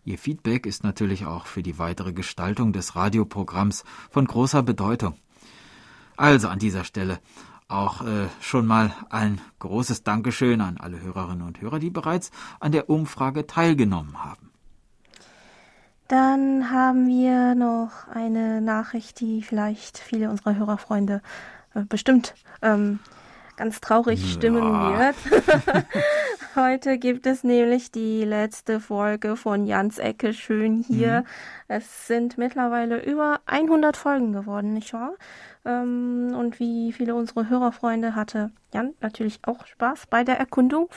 Ihr 0.04 0.18
Feedback 0.18 0.66
ist 0.66 0.84
natürlich 0.84 1.26
auch 1.26 1.46
für 1.46 1.64
die 1.64 1.78
weitere 1.78 2.12
Gestaltung 2.12 2.72
des 2.72 2.94
Radioprogramms 2.94 3.82
von 4.10 4.24
großer 4.24 4.62
Bedeutung. 4.62 5.16
Also 6.16 6.48
an 6.48 6.58
dieser 6.58 6.84
Stelle 6.84 7.18
auch 7.68 8.02
äh, 8.02 8.28
schon 8.40 8.66
mal 8.66 8.92
ein 9.10 9.40
großes 9.58 10.02
Dankeschön 10.02 10.60
an 10.60 10.76
alle 10.78 11.00
Hörerinnen 11.00 11.46
und 11.46 11.60
Hörer, 11.60 11.78
die 11.78 11.90
bereits 11.90 12.30
an 12.60 12.72
der 12.72 12.90
Umfrage 12.90 13.46
teilgenommen 13.46 14.22
haben. 14.22 14.50
Dann 16.08 16.70
haben 16.70 17.08
wir 17.08 17.54
noch 17.54 18.06
eine 18.08 18.60
Nachricht, 18.60 19.20
die 19.20 19.42
vielleicht 19.42 19.98
viele 19.98 20.28
unserer 20.28 20.54
Hörerfreunde 20.56 21.22
äh, 21.74 21.82
bestimmt 21.84 22.34
ähm, 22.60 22.98
ganz 23.56 23.80
traurig 23.80 24.22
ja. 24.22 24.28
stimmen 24.28 24.62
wird. 24.62 25.16
Heute 26.54 26.98
gibt 26.98 27.26
es 27.26 27.42
nämlich 27.42 27.90
die 27.90 28.24
letzte 28.24 28.80
Folge 28.80 29.36
von 29.36 29.66
Jans 29.66 29.98
Ecke 29.98 30.34
schön 30.34 30.84
hier. 30.86 31.20
Mhm. 31.20 31.26
Es 31.68 32.06
sind 32.06 32.38
mittlerweile 32.38 33.02
über 33.02 33.40
100 33.46 33.96
Folgen 33.96 34.32
geworden, 34.32 34.74
nicht 34.74 34.92
wahr? 34.92 35.14
Ähm, 35.66 36.34
und 36.36 36.60
wie 36.60 36.92
viele 36.92 37.14
unserer 37.14 37.48
Hörerfreunde 37.48 38.14
hatte 38.14 38.50
Jan 38.72 38.92
natürlich 39.00 39.38
auch 39.44 39.66
Spaß 39.66 40.06
bei 40.10 40.22
der 40.22 40.38
Erkundung 40.38 40.90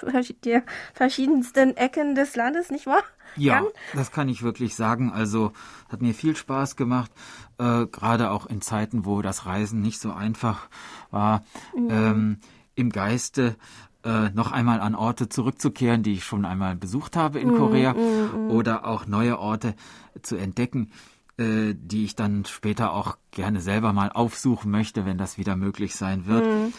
der 0.44 0.64
verschiedensten 0.94 1.78
Ecken 1.78 2.16
des 2.16 2.36
Landes, 2.36 2.70
nicht 2.70 2.86
wahr? 2.86 3.04
Ja, 3.38 3.56
Jan? 3.56 3.66
das 3.96 4.12
kann 4.12 4.28
ich 4.28 4.44
wirklich 4.44 4.76
sagen. 4.76 5.12
Also 5.12 5.54
hat 5.90 6.02
mir 6.02 6.14
viel 6.14 6.36
Spaß 6.36 6.76
gemacht, 6.76 7.12
äh, 7.60 7.86
gerade 7.86 8.32
auch 8.32 8.46
in 8.48 8.62
Zeiten, 8.62 9.06
wo 9.06 9.22
das 9.22 9.46
Reisen 9.46 9.82
nicht 9.82 10.02
so 10.02 10.12
einfach 10.12 10.68
war, 11.12 11.44
mhm. 11.76 11.90
ähm, 11.90 12.38
im 12.76 12.90
Geiste 12.90 13.56
äh, 14.04 14.30
noch 14.32 14.52
einmal 14.52 14.82
an 14.82 14.96
Orte 14.96 15.30
zurückzukehren, 15.30 16.04
die 16.04 16.14
ich 16.14 16.24
schon 16.24 16.46
einmal 16.46 16.76
besucht 16.76 17.16
habe 17.16 17.40
in 17.40 17.52
mhm, 17.52 17.58
Korea, 17.58 17.94
mhm, 17.94 18.46
mhm. 18.46 18.52
oder 18.52 18.86
auch 18.86 19.06
neue 19.06 19.40
Orte 19.40 19.76
zu 20.22 20.36
entdecken 20.36 20.92
äh, 21.38 21.74
die 21.76 22.06
ich 22.06 22.16
dann 22.16 22.46
später 22.46 22.94
auch 22.94 23.18
gerne 23.32 23.62
selber 23.62 23.94
mal 23.94 24.12
aufsuchen 24.12 24.72
möchte, 24.72 25.06
wenn 25.06 25.18
das 25.18 25.38
wieder 25.38 25.56
möglich 25.56 25.96
sein 25.96 26.26
wird. 26.26 26.46
Mhm. 26.46 26.74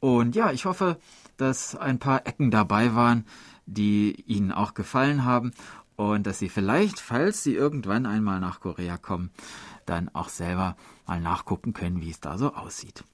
Und 0.00 0.34
ja, 0.34 0.50
ich 0.50 0.64
hoffe, 0.64 0.98
dass 1.36 1.76
ein 1.76 1.98
paar 1.98 2.26
Ecken 2.26 2.50
dabei 2.50 2.94
waren, 2.94 3.24
die 3.66 4.20
Ihnen 4.26 4.52
auch 4.52 4.74
gefallen 4.74 5.24
haben 5.24 5.52
und 5.96 6.26
dass 6.26 6.38
Sie 6.38 6.48
vielleicht, 6.48 6.98
falls 6.98 7.42
Sie 7.42 7.54
irgendwann 7.54 8.06
einmal 8.06 8.40
nach 8.40 8.60
Korea 8.60 8.96
kommen, 8.96 9.30
dann 9.86 10.08
auch 10.12 10.28
selber 10.28 10.76
mal 11.06 11.20
nachgucken 11.20 11.72
können, 11.72 12.00
wie 12.00 12.10
es 12.10 12.20
da 12.20 12.38
so 12.38 12.54
aussieht. 12.54 13.04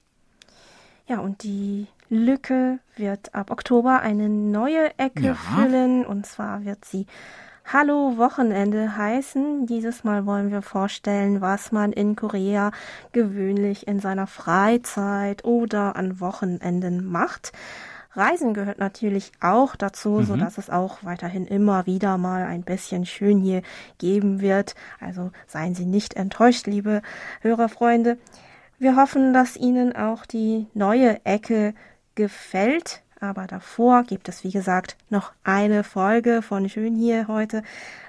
Ja, 1.07 1.19
und 1.19 1.43
die 1.43 1.87
Lücke 2.09 2.79
wird 2.95 3.33
ab 3.33 3.51
Oktober 3.51 4.01
eine 4.01 4.29
neue 4.29 4.97
Ecke 4.97 5.27
ja. 5.27 5.33
füllen 5.35 6.05
und 6.05 6.25
zwar 6.25 6.65
wird 6.65 6.85
sie 6.85 7.07
Hallo 7.71 8.17
Wochenende 8.17 8.97
heißen. 8.97 9.67
Dieses 9.67 10.03
Mal 10.03 10.25
wollen 10.25 10.49
wir 10.49 10.63
vorstellen, 10.63 11.39
was 11.39 11.71
man 11.71 11.93
in 11.93 12.15
Korea 12.15 12.71
gewöhnlich 13.11 13.87
in 13.87 13.99
seiner 13.99 14.25
Freizeit 14.25 15.45
oder 15.45 15.95
an 15.95 16.19
Wochenenden 16.19 17.05
macht. 17.05 17.51
Reisen 18.13 18.55
gehört 18.55 18.79
natürlich 18.79 19.31
auch 19.39 19.75
dazu, 19.75 20.09
mhm. 20.09 20.23
so 20.23 20.35
dass 20.35 20.57
es 20.57 20.71
auch 20.71 21.03
weiterhin 21.03 21.45
immer 21.45 21.85
wieder 21.85 22.17
mal 22.17 22.43
ein 22.45 22.63
bisschen 22.63 23.05
schön 23.05 23.39
hier 23.39 23.61
geben 23.99 24.41
wird. 24.41 24.73
Also 24.99 25.29
seien 25.45 25.75
Sie 25.75 25.85
nicht 25.85 26.15
enttäuscht, 26.15 26.65
liebe 26.65 27.03
Hörerfreunde. 27.41 28.17
Wir 28.79 28.95
hoffen, 28.95 29.31
dass 29.31 29.55
Ihnen 29.55 29.95
auch 29.95 30.25
die 30.25 30.65
neue 30.73 31.23
Ecke 31.23 31.75
gefällt. 32.15 33.03
Aber 33.19 33.47
davor 33.47 34.03
gibt 34.03 34.29
es, 34.29 34.43
wie 34.43 34.51
gesagt, 34.51 34.95
noch 35.09 35.33
eine 35.43 35.83
Folge 35.83 36.41
von 36.41 36.69
Schön 36.69 36.95
hier 36.95 37.27
heute. 37.27 37.63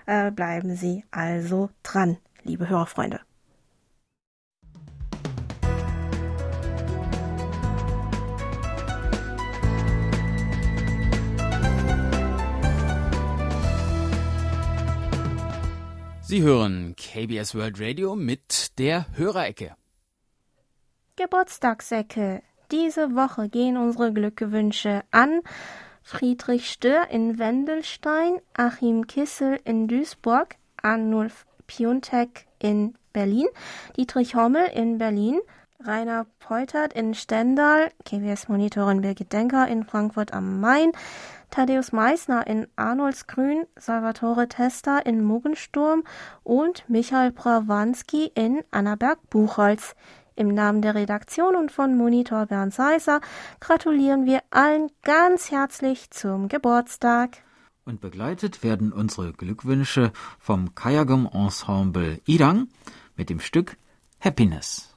Äh, 0.07 0.31
bleiben 0.31 0.77
Sie 0.77 1.05
also 1.11 1.70
dran, 1.83 2.18
liebe 2.44 2.68
Hörerfreunde. 2.68 3.20
Sie 16.23 16.42
hören 16.42 16.94
KBS 16.94 17.57
World 17.57 17.81
Radio 17.81 18.14
mit 18.14 18.79
der 18.79 19.07
Hörerecke. 19.16 19.75
Geburtstagsecke. 21.16 22.44
Diese 22.70 23.16
Woche 23.16 23.48
gehen 23.48 23.76
unsere 23.76 24.12
Glückwünsche 24.12 25.02
an 25.11 25.40
Friedrich 26.02 26.70
Stör 26.70 27.09
in 27.11 27.38
Wendelstein, 27.38 28.40
Achim 28.54 29.09
Kissel 29.09 29.59
in 29.64 29.88
Duisburg, 29.88 30.56
Arnulf 30.80 31.46
Piontek 31.66 32.46
in 32.61 32.94
Berlin, 33.12 33.48
Dietrich 33.96 34.37
Hommel 34.37 34.66
in 34.72 34.98
Berlin, 34.98 35.40
Rainer 35.83 36.26
Peutert 36.38 36.92
in 36.92 37.14
Stendal, 37.14 37.90
KWS-Monitorin 38.04 39.00
Birgit 39.00 39.33
Denker 39.33 39.66
in 39.66 39.85
Frankfurt 39.85 40.33
am 40.33 40.61
Main, 40.61 40.92
Thaddeus 41.50 41.90
Meissner 41.90 42.46
in 42.46 42.68
Arnoldsgrün, 42.76 43.66
Salvatore 43.76 44.46
Testa 44.46 44.98
in 44.98 45.24
Muggensturm 45.24 46.04
und 46.44 46.85
Michael 46.88 47.33
Brawanski 47.33 48.30
in 48.35 48.62
Annaberg-Buchholz. 48.70 49.96
Im 50.40 50.55
Namen 50.55 50.81
der 50.81 50.94
Redaktion 50.94 51.55
und 51.55 51.70
von 51.70 51.98
Monitor 51.98 52.46
Bernd 52.46 52.72
Seiser 52.72 53.20
gratulieren 53.61 54.24
wir 54.24 54.40
allen 54.48 54.90
ganz 55.03 55.50
herzlich 55.50 56.11
zum 56.12 56.48
Geburtstag. 56.48 57.42
Und 57.85 58.00
begleitet 58.00 58.62
werden 58.62 58.90
unsere 58.90 59.35
Glückwünsche 59.35 60.12
vom 60.38 60.74
Kayagum 60.74 61.29
Ensemble 61.31 62.22
Irang 62.24 62.68
mit 63.16 63.29
dem 63.29 63.38
Stück 63.38 63.76
Happiness. 64.18 64.89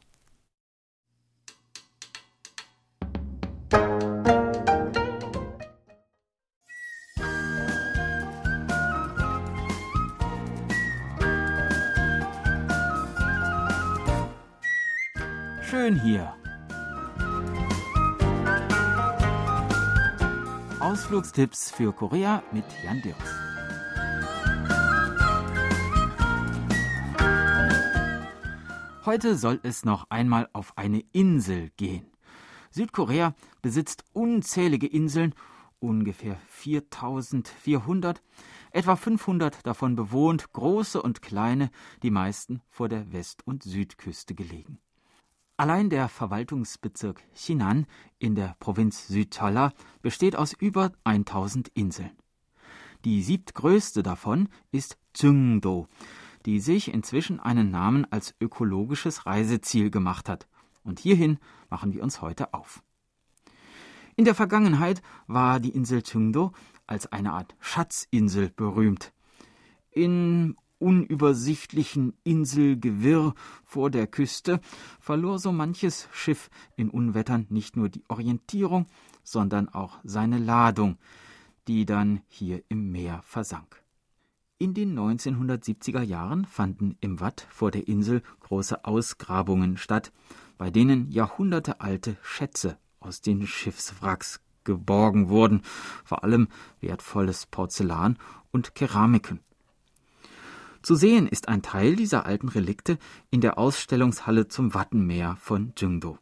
Schön 15.73 15.99
hier. 15.99 16.31
Ausflugstipps 20.79 21.71
für 21.71 21.91
Korea 21.91 22.43
mit 22.51 22.63
Jan 22.83 23.01
Dirks. 23.01 23.31
Heute 29.03 29.35
soll 29.35 29.59
es 29.63 29.83
noch 29.83 30.11
einmal 30.11 30.47
auf 30.53 30.77
eine 30.77 31.03
Insel 31.11 31.71
gehen. 31.75 32.05
Südkorea 32.69 33.33
besitzt 33.63 34.05
unzählige 34.13 34.85
Inseln, 34.85 35.33
ungefähr 35.79 36.37
4400, 36.49 38.21
etwa 38.69 38.95
500 38.95 39.65
davon 39.65 39.95
bewohnt, 39.95 40.53
große 40.53 41.01
und 41.01 41.23
kleine, 41.23 41.71
die 42.03 42.11
meisten 42.11 42.61
vor 42.69 42.89
der 42.89 43.11
West- 43.11 43.41
und 43.47 43.63
Südküste 43.63 44.35
gelegen. 44.35 44.77
Allein 45.63 45.89
der 45.89 46.09
Verwaltungsbezirk 46.09 47.23
Chinan 47.33 47.85
in 48.19 48.35
der 48.35 48.57
Provinz 48.59 49.07
Südcholla 49.07 49.71
besteht 50.01 50.35
aus 50.35 50.51
über 50.51 50.91
1000 51.05 51.69
Inseln. 51.69 52.11
Die 53.05 53.23
siebtgrößte 53.23 54.03
davon 54.03 54.49
ist 54.73 54.97
Zhengdo, 55.13 55.87
die 56.45 56.59
sich 56.59 56.93
inzwischen 56.93 57.39
einen 57.39 57.71
Namen 57.71 58.05
als 58.11 58.35
ökologisches 58.41 59.25
Reiseziel 59.25 59.89
gemacht 59.89 60.27
hat. 60.27 60.49
Und 60.83 60.99
hierhin 60.99 61.39
machen 61.69 61.93
wir 61.93 62.03
uns 62.03 62.21
heute 62.21 62.53
auf. 62.53 62.83
In 64.17 64.25
der 64.25 64.35
Vergangenheit 64.35 65.01
war 65.27 65.61
die 65.61 65.73
Insel 65.73 66.03
Chungdo 66.03 66.51
als 66.87 67.09
eine 67.13 67.31
Art 67.31 67.55
Schatzinsel 67.61 68.49
berühmt. 68.49 69.13
In 69.91 70.57
unübersichtlichen 70.83 72.13
Inselgewirr 72.25 73.33
vor 73.63 73.89
der 73.89 74.05
Küste 74.05 74.59
verlor 74.99 75.39
so 75.39 75.53
manches 75.53 76.09
Schiff 76.11 76.49
in 76.75 76.89
Unwettern 76.89 77.47
nicht 77.49 77.77
nur 77.77 77.87
die 77.87 78.03
Orientierung, 78.09 78.87
sondern 79.23 79.69
auch 79.69 79.99
seine 80.03 80.37
Ladung, 80.37 80.97
die 81.69 81.85
dann 81.85 82.21
hier 82.27 82.61
im 82.67 82.91
Meer 82.91 83.21
versank. 83.23 83.81
In 84.57 84.73
den 84.73 84.97
1970er 84.97 86.01
Jahren 86.01 86.45
fanden 86.45 86.97
im 86.99 87.21
Watt 87.21 87.47
vor 87.49 87.71
der 87.71 87.87
Insel 87.87 88.21
große 88.41 88.83
Ausgrabungen 88.83 89.77
statt, 89.77 90.11
bei 90.57 90.69
denen 90.69 91.09
jahrhundertealte 91.09 92.17
Schätze 92.21 92.77
aus 92.99 93.21
den 93.21 93.47
Schiffswracks 93.47 94.41
geborgen 94.63 95.29
wurden, 95.29 95.61
vor 96.03 96.23
allem 96.23 96.49
wertvolles 96.81 97.45
Porzellan 97.45 98.17
und 98.51 98.75
Keramiken. 98.75 99.39
Zu 100.83 100.95
sehen 100.95 101.27
ist 101.27 101.47
ein 101.47 101.61
Teil 101.61 101.95
dieser 101.95 102.25
alten 102.25 102.49
Relikte 102.49 102.99
in 103.31 103.39
der 103.39 103.57
Ausstellungshalle 103.57 104.49
zum 104.49 104.73
Wattenmeer 104.73 105.37
von 105.39 105.71
Jingdo. 105.77 106.19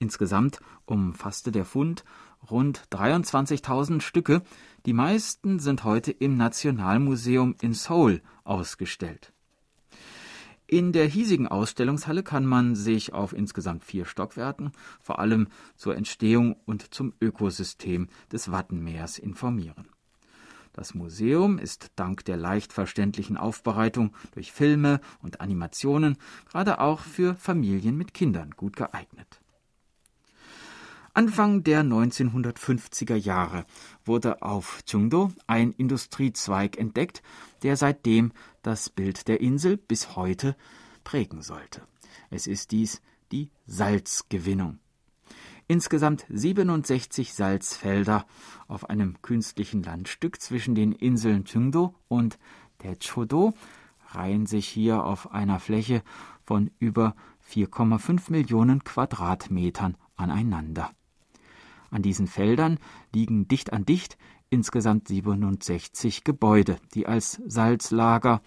Insgesamt 0.00 0.58
umfasste 0.86 1.52
der 1.52 1.64
Fund 1.64 2.04
rund 2.50 2.82
23.000 2.90 4.00
Stücke, 4.00 4.42
die 4.86 4.92
meisten 4.92 5.60
sind 5.60 5.84
heute 5.84 6.10
im 6.10 6.36
Nationalmuseum 6.36 7.54
in 7.60 7.72
Seoul 7.72 8.22
ausgestellt. 8.42 9.32
In 10.66 10.90
der 10.90 11.06
hiesigen 11.06 11.46
Ausstellungshalle 11.46 12.24
kann 12.24 12.46
man 12.46 12.74
sich 12.74 13.12
auf 13.12 13.32
insgesamt 13.32 13.84
vier 13.84 14.04
Stockwerken 14.04 14.72
vor 15.00 15.20
allem 15.20 15.46
zur 15.76 15.96
Entstehung 15.96 16.56
und 16.66 16.92
zum 16.92 17.12
Ökosystem 17.20 18.08
des 18.32 18.50
Wattenmeers 18.50 19.18
informieren. 19.18 19.86
Das 20.72 20.94
Museum 20.94 21.58
ist 21.58 21.90
dank 21.96 22.24
der 22.24 22.36
leicht 22.36 22.72
verständlichen 22.72 23.36
Aufbereitung 23.36 24.14
durch 24.32 24.52
Filme 24.52 25.00
und 25.20 25.40
Animationen 25.40 26.16
gerade 26.50 26.80
auch 26.80 27.00
für 27.00 27.34
Familien 27.34 27.96
mit 27.96 28.14
Kindern 28.14 28.52
gut 28.52 28.76
geeignet. 28.76 29.40
Anfang 31.12 31.64
der 31.64 31.82
1950er 31.82 33.16
Jahre 33.16 33.66
wurde 34.04 34.42
auf 34.42 34.82
Chungdo 34.88 35.32
ein 35.48 35.72
Industriezweig 35.72 36.78
entdeckt, 36.78 37.22
der 37.64 37.76
seitdem 37.76 38.32
das 38.62 38.90
Bild 38.90 39.26
der 39.26 39.40
Insel 39.40 39.76
bis 39.76 40.14
heute 40.14 40.56
prägen 41.02 41.42
sollte. 41.42 41.82
Es 42.30 42.46
ist 42.46 42.70
dies 42.70 43.02
die 43.32 43.50
Salzgewinnung. 43.66 44.78
Insgesamt 45.70 46.26
67 46.28 47.32
Salzfelder 47.32 48.26
auf 48.66 48.90
einem 48.90 49.22
künstlichen 49.22 49.84
Landstück 49.84 50.40
zwischen 50.40 50.74
den 50.74 50.90
Inseln 50.90 51.44
Chungdo 51.44 51.94
und 52.08 52.40
Techodo 52.78 53.54
reihen 54.08 54.46
sich 54.46 54.66
hier 54.66 55.04
auf 55.04 55.30
einer 55.30 55.60
Fläche 55.60 56.02
von 56.42 56.72
über 56.80 57.14
4,5 57.48 58.32
Millionen 58.32 58.82
Quadratmetern 58.82 59.96
aneinander. 60.16 60.90
An 61.92 62.02
diesen 62.02 62.26
Feldern 62.26 62.80
liegen 63.14 63.46
dicht 63.46 63.72
an 63.72 63.86
dicht 63.86 64.18
insgesamt 64.48 65.06
67 65.06 66.24
Gebäude, 66.24 66.78
die 66.94 67.06
als 67.06 67.40
Salzlager, 67.46 68.42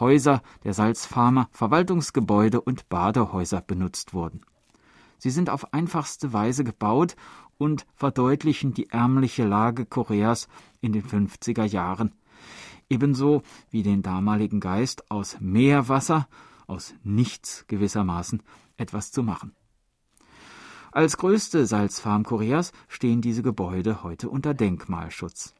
Häuser 0.00 0.42
der 0.64 0.74
Salzfarmer, 0.74 1.48
Verwaltungsgebäude 1.52 2.60
und 2.60 2.88
Badehäuser 2.88 3.60
benutzt 3.60 4.12
wurden. 4.12 4.40
Sie 5.24 5.30
sind 5.30 5.48
auf 5.48 5.72
einfachste 5.72 6.34
Weise 6.34 6.64
gebaut 6.64 7.16
und 7.56 7.86
verdeutlichen 7.94 8.74
die 8.74 8.90
ärmliche 8.90 9.46
Lage 9.46 9.86
Koreas 9.86 10.48
in 10.82 10.92
den 10.92 11.02
50er 11.02 11.64
Jahren, 11.64 12.12
ebenso 12.90 13.40
wie 13.70 13.82
den 13.82 14.02
damaligen 14.02 14.60
Geist, 14.60 15.10
aus 15.10 15.38
Meerwasser, 15.40 16.28
aus 16.66 16.92
nichts 17.04 17.64
gewissermaßen, 17.68 18.42
etwas 18.76 19.12
zu 19.12 19.22
machen. 19.22 19.56
Als 20.92 21.16
größte 21.16 21.64
Salzfarm 21.64 22.24
Koreas 22.24 22.72
stehen 22.86 23.22
diese 23.22 23.42
Gebäude 23.42 24.02
heute 24.02 24.28
unter 24.28 24.52
Denkmalschutz. 24.52 25.54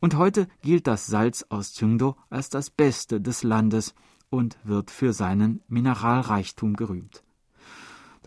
Und 0.00 0.18
heute 0.18 0.48
gilt 0.60 0.86
das 0.86 1.06
Salz 1.06 1.46
aus 1.48 1.72
Chungdo 1.72 2.14
als 2.28 2.50
das 2.50 2.68
Beste 2.68 3.22
des 3.22 3.42
Landes 3.42 3.94
und 4.28 4.58
wird 4.64 4.90
für 4.90 5.14
seinen 5.14 5.62
Mineralreichtum 5.68 6.76
gerühmt. 6.76 7.24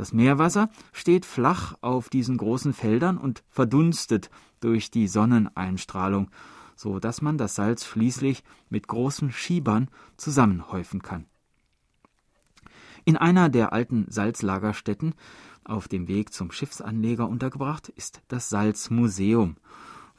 Das 0.01 0.13
Meerwasser 0.13 0.71
steht 0.93 1.27
flach 1.27 1.75
auf 1.81 2.09
diesen 2.09 2.35
großen 2.35 2.73
Feldern 2.73 3.19
und 3.19 3.43
verdunstet 3.49 4.31
durch 4.59 4.89
die 4.89 5.07
Sonneneinstrahlung, 5.07 6.31
so 6.75 6.97
dass 6.97 7.21
man 7.21 7.37
das 7.37 7.53
Salz 7.53 7.85
schließlich 7.85 8.43
mit 8.71 8.87
großen 8.87 9.31
Schiebern 9.31 9.91
zusammenhäufen 10.17 11.03
kann. 11.03 11.27
In 13.05 13.15
einer 13.15 13.49
der 13.49 13.73
alten 13.73 14.07
Salzlagerstätten 14.09 15.13
auf 15.65 15.87
dem 15.87 16.07
Weg 16.07 16.33
zum 16.33 16.51
Schiffsanleger 16.51 17.29
untergebracht 17.29 17.89
ist 17.89 18.23
das 18.27 18.49
Salzmuseum, 18.49 19.57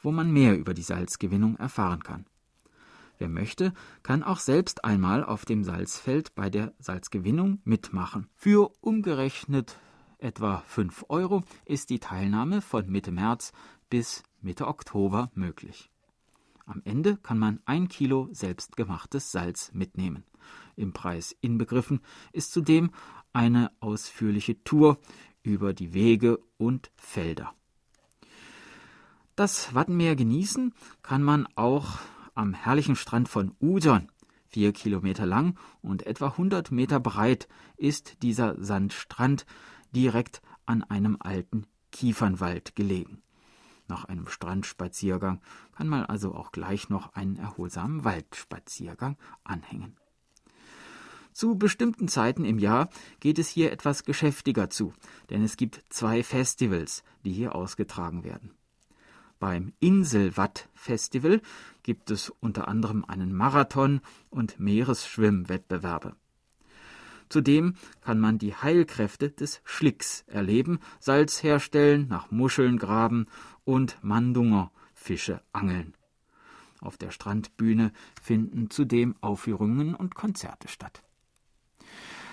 wo 0.01 0.13
man 0.13 0.31
mehr 0.31 0.57
über 0.57 0.73
die 0.73 0.81
Salzgewinnung 0.81 1.57
erfahren 1.57 2.03
kann. 2.03 2.25
Wer 3.17 3.29
möchte, 3.29 3.73
kann 4.01 4.23
auch 4.23 4.39
selbst 4.39 4.83
einmal 4.85 5.23
auf 5.23 5.45
dem 5.45 5.63
Salzfeld 5.63 6.35
bei 6.35 6.49
der 6.49 6.73
Salzgewinnung 6.79 7.59
mitmachen. 7.63 8.27
Für 8.35 8.71
umgerechnet 8.81 9.77
etwa 10.17 10.63
5 10.67 11.05
Euro 11.09 11.43
ist 11.65 11.89
die 11.89 11.99
Teilnahme 11.99 12.61
von 12.61 12.89
Mitte 12.89 13.11
März 13.11 13.51
bis 13.89 14.23
Mitte 14.41 14.67
Oktober 14.67 15.31
möglich. 15.35 15.89
Am 16.65 16.81
Ende 16.85 17.17
kann 17.17 17.37
man 17.37 17.59
ein 17.65 17.87
Kilo 17.87 18.29
selbstgemachtes 18.31 19.31
Salz 19.31 19.71
mitnehmen. 19.73 20.23
Im 20.75 20.93
Preis 20.93 21.35
inbegriffen 21.41 22.01
ist 22.31 22.53
zudem 22.53 22.91
eine 23.33 23.71
ausführliche 23.79 24.63
Tour 24.63 24.97
über 25.43 25.73
die 25.73 25.93
Wege 25.93 26.39
und 26.57 26.91
Felder. 26.95 27.53
Das 29.35 29.73
Wattenmeer 29.73 30.15
genießen 30.15 30.73
kann 31.01 31.23
man 31.23 31.47
auch 31.55 31.97
am 32.35 32.53
herrlichen 32.53 32.95
Strand 32.95 33.29
von 33.29 33.55
Udon. 33.59 34.09
Vier 34.47 34.71
Kilometer 34.71 35.25
lang 35.25 35.57
und 35.81 36.05
etwa 36.05 36.27
100 36.27 36.71
Meter 36.71 36.99
breit 36.99 37.47
ist 37.75 38.21
dieser 38.21 38.61
Sandstrand 38.63 39.45
direkt 39.91 40.41
an 40.65 40.83
einem 40.83 41.17
alten 41.19 41.65
Kiefernwald 41.91 42.75
gelegen. 42.75 43.23
Nach 43.87 44.05
einem 44.05 44.27
Strandspaziergang 44.27 45.41
kann 45.75 45.87
man 45.87 46.05
also 46.05 46.33
auch 46.33 46.51
gleich 46.51 46.89
noch 46.89 47.13
einen 47.13 47.35
erholsamen 47.35 48.03
Waldspaziergang 48.03 49.17
anhängen. 49.43 49.97
Zu 51.33 51.57
bestimmten 51.57 52.07
Zeiten 52.07 52.45
im 52.45 52.59
Jahr 52.59 52.89
geht 53.19 53.39
es 53.39 53.49
hier 53.49 53.71
etwas 53.71 54.03
geschäftiger 54.03 54.69
zu, 54.69 54.93
denn 55.31 55.43
es 55.43 55.57
gibt 55.57 55.83
zwei 55.89 56.23
Festivals, 56.23 57.03
die 57.25 57.33
hier 57.33 57.55
ausgetragen 57.55 58.23
werden. 58.23 58.51
Beim 59.43 59.73
Inselwatt-Festival 59.81 61.41
gibt 61.83 62.11
es 62.11 62.29
unter 62.29 62.69
anderem 62.69 63.03
einen 63.03 63.33
Marathon 63.33 63.99
und 64.29 64.57
Meeresschwimmwettbewerbe. 64.57 66.15
Zudem 67.27 67.75
kann 67.99 68.21
man 68.21 68.37
die 68.37 68.55
Heilkräfte 68.55 69.31
des 69.31 69.59
Schlicks 69.65 70.23
erleben, 70.27 70.79
Salz 71.01 71.43
herstellen, 71.43 72.07
nach 72.07 72.31
Muscheln 72.31 72.77
graben 72.77 73.27
und 73.65 73.97
Mandunger 74.01 74.71
Fische 74.93 75.41
angeln. 75.51 75.93
Auf 76.79 76.95
der 76.95 77.11
Strandbühne 77.11 77.91
finden 78.21 78.69
zudem 78.69 79.13
Aufführungen 79.19 79.93
und 79.93 80.15
Konzerte 80.15 80.69
statt. 80.69 81.03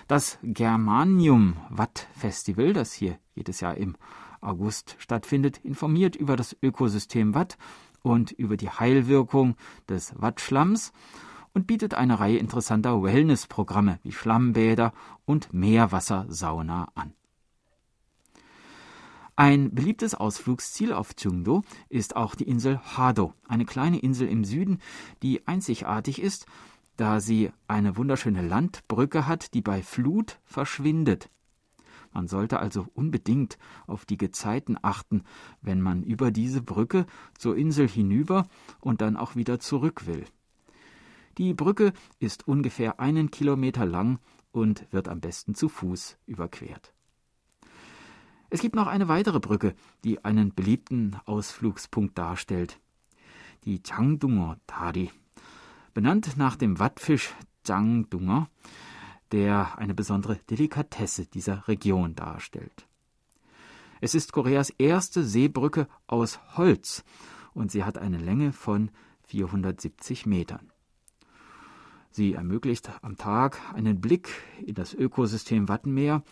Das 0.06 0.38
Germanium 0.44 1.56
Watt 1.70 2.06
Festival, 2.14 2.72
das 2.72 2.92
hier 2.92 3.18
jedes 3.34 3.58
Jahr 3.58 3.76
im 3.76 3.96
August 4.40 4.96
stattfindet, 4.98 5.58
informiert 5.58 6.16
über 6.16 6.36
das 6.36 6.56
Ökosystem 6.62 7.34
Watt 7.34 7.58
und 8.02 8.32
über 8.32 8.56
die 8.56 8.70
Heilwirkung 8.70 9.56
des 9.88 10.14
Wattschlamms 10.16 10.92
und 11.52 11.66
bietet 11.66 11.94
eine 11.94 12.20
Reihe 12.20 12.38
interessanter 12.38 13.02
Wellnessprogramme 13.02 13.98
wie 14.02 14.12
Schlammbäder 14.12 14.92
und 15.24 15.52
Meerwassersauna 15.52 16.88
an. 16.94 17.12
Ein 19.36 19.74
beliebtes 19.74 20.14
Ausflugsziel 20.14 20.92
auf 20.92 21.14
Chungdo 21.16 21.62
ist 21.88 22.14
auch 22.14 22.34
die 22.34 22.44
Insel 22.44 22.78
Hado, 22.78 23.32
eine 23.48 23.64
kleine 23.64 23.98
Insel 23.98 24.28
im 24.28 24.44
Süden, 24.44 24.80
die 25.22 25.46
einzigartig 25.46 26.20
ist, 26.20 26.46
da 26.98 27.20
sie 27.20 27.50
eine 27.66 27.96
wunderschöne 27.96 28.46
Landbrücke 28.46 29.26
hat, 29.26 29.54
die 29.54 29.62
bei 29.62 29.82
Flut 29.82 30.38
verschwindet. 30.44 31.30
Man 32.12 32.26
sollte 32.26 32.58
also 32.58 32.86
unbedingt 32.94 33.58
auf 33.86 34.04
die 34.04 34.16
Gezeiten 34.16 34.76
achten, 34.82 35.22
wenn 35.62 35.80
man 35.80 36.02
über 36.02 36.30
diese 36.30 36.62
Brücke 36.62 37.06
zur 37.38 37.56
Insel 37.56 37.88
hinüber 37.88 38.48
und 38.80 39.00
dann 39.00 39.16
auch 39.16 39.36
wieder 39.36 39.60
zurück 39.60 40.06
will. 40.06 40.24
Die 41.38 41.54
Brücke 41.54 41.92
ist 42.18 42.48
ungefähr 42.48 43.00
einen 43.00 43.30
Kilometer 43.30 43.86
lang 43.86 44.18
und 44.52 44.86
wird 44.92 45.08
am 45.08 45.20
besten 45.20 45.54
zu 45.54 45.68
Fuß 45.68 46.18
überquert. 46.26 46.92
Es 48.50 48.60
gibt 48.60 48.74
noch 48.74 48.88
eine 48.88 49.06
weitere 49.06 49.38
Brücke, 49.38 49.74
die 50.02 50.24
einen 50.24 50.52
beliebten 50.52 51.16
Ausflugspunkt 51.24 52.18
darstellt. 52.18 52.80
Die 53.64 53.80
Changdunger 53.80 54.58
Tari, 54.66 55.12
benannt 55.94 56.36
nach 56.36 56.56
dem 56.56 56.80
Wattfisch 56.80 57.32
Changdunger, 57.64 58.48
der 59.32 59.78
eine 59.78 59.94
besondere 59.94 60.36
Delikatesse 60.50 61.26
dieser 61.26 61.68
Region 61.68 62.14
darstellt. 62.14 62.86
Es 64.00 64.14
ist 64.14 64.32
Koreas 64.32 64.70
erste 64.70 65.24
Seebrücke 65.24 65.86
aus 66.06 66.40
Holz 66.56 67.04
und 67.52 67.70
sie 67.70 67.84
hat 67.84 67.98
eine 67.98 68.18
Länge 68.18 68.52
von 68.52 68.90
470 69.26 70.26
Metern. 70.26 70.72
Sie 72.10 72.32
ermöglicht 72.32 72.90
am 73.02 73.16
Tag 73.16 73.60
einen 73.72 74.00
Blick 74.00 74.30
in 74.64 74.74
das 74.74 74.94
Ökosystem 74.94 75.68
Wattenmeer 75.68 76.24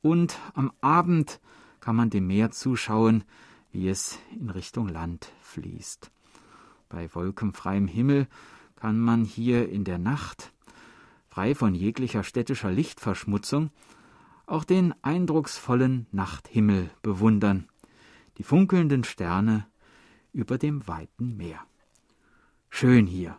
und 0.00 0.38
am 0.54 0.72
Abend 0.80 1.40
kann 1.80 1.96
man 1.96 2.10
dem 2.10 2.26
Meer 2.26 2.50
zuschauen, 2.50 3.24
wie 3.72 3.88
es 3.88 4.18
in 4.38 4.50
Richtung 4.50 4.88
Land 4.88 5.32
fließt. 5.40 6.10
Bei 6.88 7.12
wolkenfreiem 7.14 7.86
Himmel 7.86 8.28
kann 8.76 9.00
man 9.00 9.24
hier 9.24 9.68
in 9.68 9.84
der 9.84 9.98
Nacht, 9.98 10.52
frei 11.38 11.54
von 11.54 11.72
jeglicher 11.72 12.24
städtischer 12.24 12.72
Lichtverschmutzung, 12.72 13.70
auch 14.46 14.64
den 14.64 14.92
eindrucksvollen 15.02 16.08
Nachthimmel 16.10 16.90
bewundern, 17.00 17.68
die 18.38 18.42
funkelnden 18.42 19.04
Sterne 19.04 19.64
über 20.32 20.58
dem 20.58 20.88
weiten 20.88 21.36
Meer. 21.36 21.60
Schön 22.70 23.06
hier. 23.06 23.38